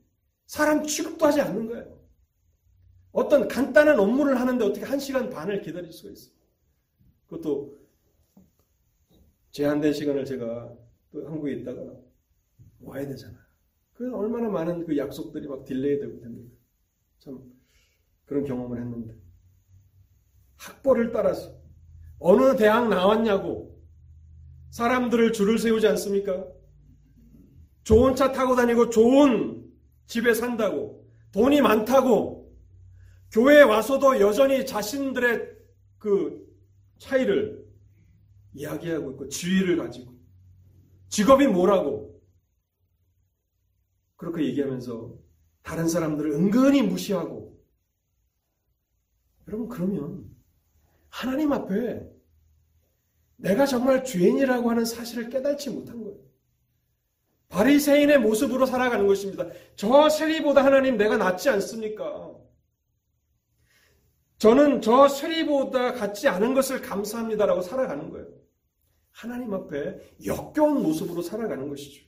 사람 0.45 0.83
취급도 0.83 1.25
하지 1.25 1.41
않는 1.41 1.67
거예요. 1.67 1.99
어떤 3.11 3.47
간단한 3.47 3.99
업무를 3.99 4.39
하는데 4.39 4.63
어떻게 4.65 4.85
한 4.85 4.99
시간 4.99 5.29
반을 5.29 5.61
기다릴 5.61 5.91
수가 5.91 6.11
있어요. 6.11 6.33
그것도 7.27 7.77
제한된 9.51 9.93
시간을 9.93 10.25
제가 10.25 10.75
또 11.11 11.27
한국에 11.27 11.53
있다가 11.53 11.95
와야 12.79 13.07
되잖아요. 13.07 13.43
그 13.93 14.15
얼마나 14.15 14.49
많은 14.49 14.85
그 14.85 14.97
약속들이 14.97 15.47
막 15.47 15.63
delay 15.63 15.99
되고 15.99 16.19
됩니까? 16.19 16.55
참 17.19 17.39
그런 18.25 18.43
경험을 18.45 18.81
했는데 18.81 19.15
학벌을 20.57 21.11
따라서 21.11 21.55
어느 22.19 22.55
대학 22.55 22.89
나왔냐고 22.89 23.72
사람들을 24.73 25.33
줄을 25.33 25.59
세우지 25.59 25.85
않습니까? 25.89 26.47
좋은 27.83 28.15
차 28.15 28.31
타고 28.31 28.55
다니고 28.55 28.89
좋은 28.89 29.71
집에 30.07 30.33
산다고 30.33 31.07
돈이 31.31 31.61
많다고 31.61 32.51
교회에 33.31 33.61
와서도 33.61 34.19
여전히 34.19 34.65
자신들의 34.65 35.47
그 35.99 36.43
차이를 36.97 37.63
이야기하고 38.53 39.11
있고 39.11 39.29
지위를 39.29 39.77
가지고 39.77 40.11
직업이 41.07 41.45
뭐라고 41.45 42.19
그렇게 44.15 44.43
얘기하면서 44.45 45.13
다른 45.61 45.87
사람들을 45.87 46.31
은근히 46.31 46.81
무시하고 46.81 47.61
여러분 49.47 49.67
그러면 49.67 50.25
하나님 51.09 51.53
앞에 51.53 52.12
내가 53.43 53.65
정말 53.65 54.05
죄인이라고 54.05 54.69
하는 54.69 54.85
사실을 54.85 55.29
깨닫지 55.29 55.69
못한 55.69 56.01
거예요. 56.01 56.17
바리새인의 57.49 58.19
모습으로 58.19 58.65
살아가는 58.65 59.05
것입니다. 59.05 59.45
저 59.75 60.09
세리보다 60.09 60.63
하나님 60.63 60.95
내가 60.95 61.17
낫지 61.17 61.49
않습니까? 61.49 62.33
저는 64.37 64.81
저 64.81 65.09
세리보다 65.09 65.91
같지 65.93 66.29
않은 66.29 66.53
것을 66.53 66.81
감사합니다라고 66.81 67.61
살아가는 67.61 68.09
거예요. 68.09 68.27
하나님 69.11 69.53
앞에 69.53 69.99
역겨운 70.25 70.81
모습으로 70.81 71.21
살아가는 71.21 71.67
것이죠. 71.67 72.05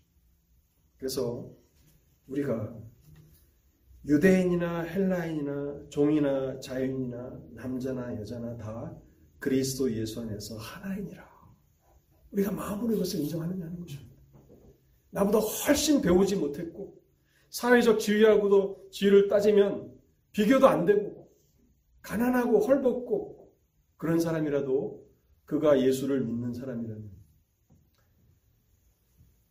그래서 0.97 1.51
우리가 2.27 2.73
유대인이나 4.07 4.83
헬라인이나 4.83 5.89
종이나 5.89 6.59
자유인이나 6.61 7.39
남자나 7.51 8.17
여자나 8.19 8.55
다 8.55 8.95
그리스도 9.45 9.93
예수 9.93 10.21
안에서 10.21 10.57
하나이니라. 10.57 11.23
우리가 12.31 12.51
마음으로 12.51 12.95
이것을 12.95 13.19
인정하느냐는 13.19 13.79
것입니다. 13.79 14.15
나보다 15.11 15.37
훨씬 15.37 16.01
배우지 16.01 16.37
못했고 16.37 16.99
사회적 17.51 17.99
지위하고도 17.99 18.89
지위를 18.89 19.27
따지면 19.27 19.93
비교도 20.31 20.67
안 20.67 20.87
되고 20.87 21.31
가난하고 22.01 22.61
헐벗고 22.61 23.53
그런 23.97 24.19
사람이라도 24.19 25.07
그가 25.45 25.79
예수를 25.79 26.21
믿는 26.25 26.51
사람이라면 26.51 27.11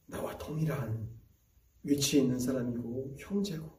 나와 0.07 0.37
동일한 0.39 1.09
위치에 1.85 2.21
있는 2.21 2.41
사람이고 2.41 3.15
형제고 3.17 3.71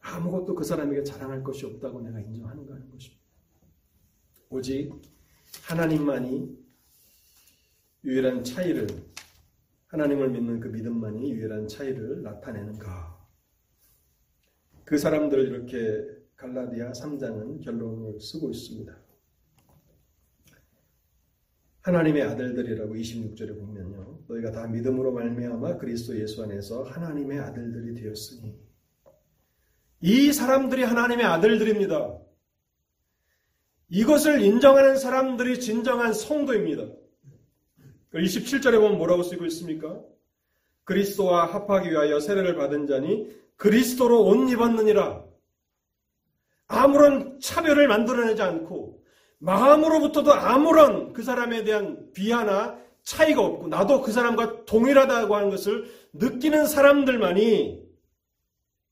아무것도 0.00 0.54
그 0.54 0.64
사람에게 0.64 1.02
자랑할 1.02 1.42
것이 1.42 1.66
없다고 1.66 2.00
내가 2.00 2.20
인정하는가 2.20 2.72
하는 2.72 2.90
것입니다. 2.90 3.22
오직 4.48 5.17
하나님만이 5.68 6.48
유일한 8.02 8.42
차이를 8.42 8.86
하나님을 9.88 10.30
믿는 10.30 10.60
그 10.60 10.68
믿음만이 10.68 11.30
유일한 11.30 11.68
차이를 11.68 12.22
나타내는가? 12.22 13.18
그 14.86 14.96
사람들 14.96 15.40
이렇게 15.40 16.06
갈라디아 16.36 16.92
3장은 16.92 17.62
결론을 17.62 18.18
쓰고 18.18 18.48
있습니다. 18.50 18.96
하나님의 21.82 22.22
아들들이라고 22.22 22.94
26절에 22.94 23.58
보면요. 23.58 24.20
너희가 24.26 24.50
다 24.50 24.66
믿음으로 24.66 25.12
말미암아 25.12 25.76
그리스도 25.76 26.18
예수 26.18 26.42
안에서 26.44 26.84
하나님의 26.84 27.40
아들들이 27.40 27.94
되었으니 27.94 28.58
이 30.00 30.32
사람들이 30.32 30.84
하나님의 30.84 31.26
아들들입니다. 31.26 32.27
이것을 33.90 34.42
인정하는 34.42 34.96
사람들이 34.96 35.60
진정한 35.60 36.12
성도입니다. 36.12 36.84
27절에 38.12 38.80
보면 38.80 38.98
뭐라고 38.98 39.22
쓰고 39.22 39.46
있습니까? 39.46 40.00
그리스도와 40.84 41.46
합하기 41.46 41.90
위하여 41.90 42.20
세례를 42.20 42.56
받은 42.56 42.86
자니 42.86 43.28
그리스도로 43.56 44.24
옷 44.26 44.50
입었느니라. 44.50 45.24
아무런 46.66 47.38
차별을 47.40 47.88
만들어내지 47.88 48.42
않고 48.42 49.02
마음으로부터도 49.38 50.32
아무런 50.32 51.12
그 51.12 51.22
사람에 51.22 51.64
대한 51.64 52.10
비하나 52.12 52.78
차이가 53.02 53.42
없고 53.42 53.68
나도 53.68 54.02
그 54.02 54.12
사람과 54.12 54.64
동일하다고 54.66 55.34
하는 55.34 55.50
것을 55.50 55.90
느끼는 56.12 56.66
사람들만이 56.66 57.82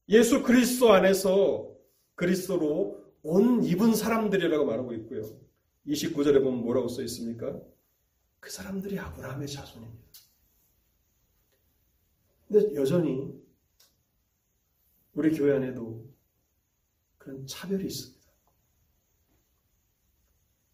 예수 0.09 0.43
그리스도 0.43 0.93
안에서 0.93 1.69
그리스도로 2.15 3.06
옷 3.29 3.65
입은 3.65 3.97
사람들이라고 3.97 4.65
말하고 4.65 4.93
있고요. 4.95 5.23
29절에 5.85 6.43
보면 6.45 6.61
뭐라고 6.63 6.87
써 6.87 7.03
있습니까? 7.03 7.61
그 8.39 8.51
사람들이 8.51 8.97
아브라함의 9.01 9.49
자손입니다. 9.49 10.05
근데 12.47 12.75
여전히 12.77 13.35
우리 15.15 15.37
교회 15.37 15.57
안에도 15.57 16.09
그런 17.19 17.45
차별이 17.49 17.87
있습니다. 17.87 18.31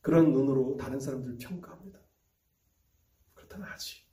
그런 0.02 0.32
눈으로 0.32 0.76
다른 0.76 1.00
사람들을 1.00 1.38
평가합니다. 1.38 2.00
그렇다면 3.32 3.66
아직 3.68 4.04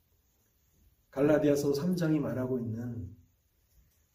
갈라디아서 1.10 1.72
3장이 1.72 2.20
말하고 2.20 2.58
있는 2.58 3.14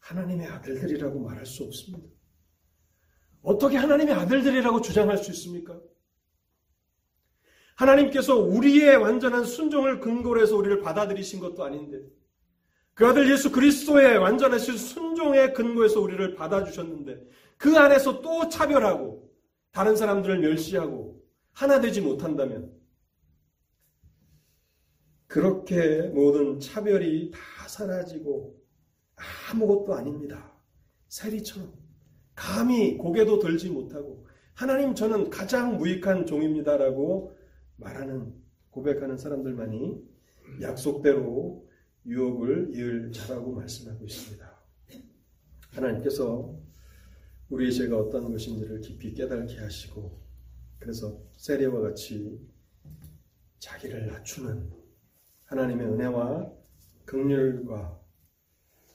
하나님의 0.00 0.48
아들들이라고 0.48 1.20
말할 1.20 1.46
수 1.46 1.62
없습니다. 1.62 2.15
어떻게 3.46 3.76
하나님의 3.76 4.12
아들들이라고 4.12 4.80
주장할 4.80 5.18
수 5.18 5.30
있습니까? 5.30 5.80
하나님께서 7.76 8.36
우리의 8.36 8.96
완전한 8.96 9.44
순종을 9.44 10.00
근거로 10.00 10.42
해서 10.42 10.56
우리를 10.56 10.80
받아들이신 10.80 11.38
것도 11.38 11.62
아닌데 11.62 12.02
그 12.94 13.06
아들 13.06 13.30
예수 13.30 13.52
그리스도의 13.52 14.18
완전하신 14.18 14.76
순종의 14.76 15.54
근거에서 15.54 16.00
우리를 16.00 16.34
받아주셨는데 16.34 17.22
그 17.56 17.78
안에서 17.78 18.20
또 18.20 18.48
차별하고 18.48 19.30
다른 19.70 19.94
사람들을 19.94 20.40
멸시하고 20.40 21.22
하나 21.52 21.80
되지 21.80 22.00
못한다면 22.00 22.72
그렇게 25.28 26.02
모든 26.08 26.58
차별이 26.58 27.30
다 27.30 27.68
사라지고 27.68 28.60
아무것도 29.52 29.94
아닙니다. 29.94 30.52
세리처럼 31.08 31.85
감히 32.36 32.96
고개도 32.96 33.40
들지 33.40 33.70
못하고 33.70 34.26
하나님 34.54 34.94
저는 34.94 35.30
가장 35.30 35.76
무익한 35.78 36.26
종입니다라고 36.26 37.36
말하는 37.76 38.32
고백하는 38.70 39.16
사람들만이 39.16 40.02
약속대로 40.60 41.66
유업을 42.06 42.70
이을 42.74 43.10
자라고 43.10 43.52
말씀하고 43.52 44.04
있습니다. 44.04 44.56
하나님께서 45.70 46.56
우리의 47.48 47.72
죄가 47.72 47.98
어떤 47.98 48.30
것인지를 48.30 48.80
깊이 48.80 49.12
깨닫게 49.12 49.58
하시고 49.58 50.20
그래서 50.78 51.20
세례와 51.36 51.80
같이 51.80 52.40
자기를 53.58 54.06
낮추는 54.06 54.70
하나님의 55.44 55.86
은혜와 55.86 56.52
극률과 57.04 58.00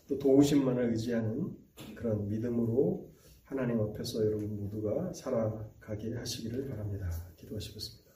또 0.08 0.20
도우심만을 0.20 0.92
의지하는 0.92 1.56
그런 1.96 2.28
믿음으로 2.30 3.11
하나님 3.52 3.82
앞에서 3.82 4.26
여러분 4.26 4.56
모두가 4.56 5.12
살아가게 5.12 6.16
하시기를 6.16 6.70
바랍니다. 6.70 7.10
기도하시겠습니다. 7.36 8.10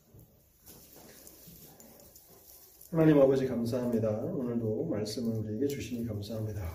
하나님 2.91 3.19
아버지 3.19 3.45
감사합니다. 3.45 4.11
오늘도 4.11 4.86
말씀을 4.86 5.39
우리에게 5.39 5.67
주시니 5.67 6.05
감사합니다. 6.05 6.73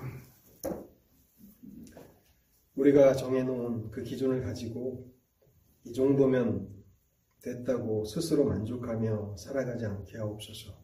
우리가 2.76 3.14
정해놓은 3.14 3.90
그 3.92 4.02
기준을 4.02 4.42
가지고 4.42 5.10
이 5.84 5.94
정도면 5.94 6.68
됐다고 7.40 8.04
스스로 8.04 8.44
만족하며 8.44 9.36
살아가지 9.38 9.86
않게 9.86 10.18
하옵소서. 10.18 10.74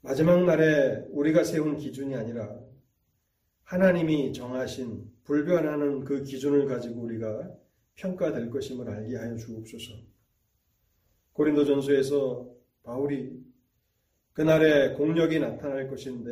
마지막 0.00 0.42
날에 0.46 1.04
우리가 1.10 1.44
세운 1.44 1.76
기준이 1.76 2.16
아니라 2.16 2.67
하나님이 3.68 4.32
정하신 4.32 5.12
불변하는 5.24 6.02
그 6.02 6.22
기준을 6.22 6.64
가지고 6.68 7.02
우리가 7.02 7.54
평가될 7.96 8.48
것임을 8.48 8.88
알게 8.88 9.14
하여 9.14 9.36
주옵소서. 9.36 9.92
고린도전서에서 11.34 12.50
바울이 12.82 13.38
그날에 14.32 14.94
공력이 14.94 15.38
나타날 15.38 15.86
것인데 15.86 16.30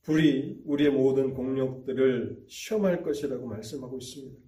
불이 0.00 0.62
우리의 0.64 0.92
모든 0.92 1.34
공력들을 1.34 2.44
시험할 2.48 3.02
것이라고 3.02 3.46
말씀하고 3.46 3.98
있습니다. 3.98 4.40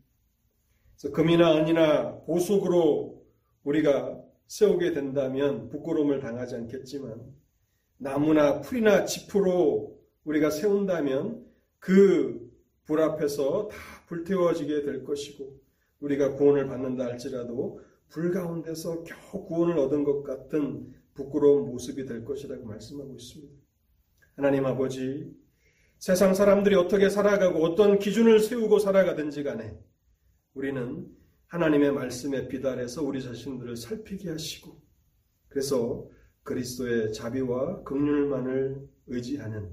그래서 0.96 1.14
금이나 1.14 1.56
은이나 1.58 2.20
보석으로 2.20 3.22
우리가 3.64 4.18
세우게 4.46 4.92
된다면 4.92 5.68
부끄러움을 5.68 6.20
당하지 6.20 6.54
않겠지만 6.54 7.20
나무나 7.98 8.62
풀이나 8.62 9.04
짚으로 9.04 10.00
우리가 10.24 10.48
세운다면 10.48 11.49
그 11.80 12.50
불 12.90 13.02
앞에서 13.02 13.68
다 13.68 13.76
불태워지게 14.08 14.82
될 14.82 15.04
것이고 15.04 15.60
우리가 16.00 16.34
구원을 16.34 16.66
받는다 16.66 17.04
할지라도 17.04 17.80
불 18.08 18.32
가운데서 18.32 19.04
겨우 19.04 19.44
구원을 19.44 19.78
얻은 19.78 20.02
것 20.02 20.24
같은 20.24 20.92
부끄러운 21.14 21.70
모습이 21.70 22.04
될 22.04 22.24
것이라고 22.24 22.64
말씀하고 22.64 23.14
있습니다. 23.14 23.54
하나님 24.34 24.66
아버지, 24.66 25.32
세상 25.98 26.34
사람들이 26.34 26.74
어떻게 26.74 27.08
살아가고 27.08 27.62
어떤 27.64 28.00
기준을 28.00 28.40
세우고 28.40 28.80
살아가든지 28.80 29.44
간에 29.44 29.78
우리는 30.54 31.06
하나님의 31.46 31.92
말씀에 31.92 32.48
비달해서 32.48 33.04
우리 33.04 33.22
자신들을 33.22 33.76
살피게 33.76 34.30
하시고 34.30 34.82
그래서 35.46 36.08
그리스도의 36.42 37.12
자비와 37.12 37.84
긍휼만을 37.84 38.88
의지하는 39.06 39.70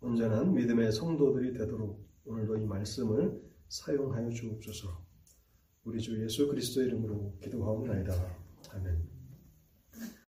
온전한 0.00 0.54
믿음의 0.54 0.92
성도들이 0.92 1.52
되도록 1.52 2.06
오늘도 2.24 2.56
이 2.58 2.66
말씀을 2.66 3.40
사용하여 3.68 4.30
주옵소서. 4.30 5.04
우리 5.84 6.00
주 6.00 6.22
예수 6.22 6.48
그리스도 6.48 6.82
이름으로 6.82 7.38
기도하옵나이다. 7.40 8.12
아멘. 8.72 9.15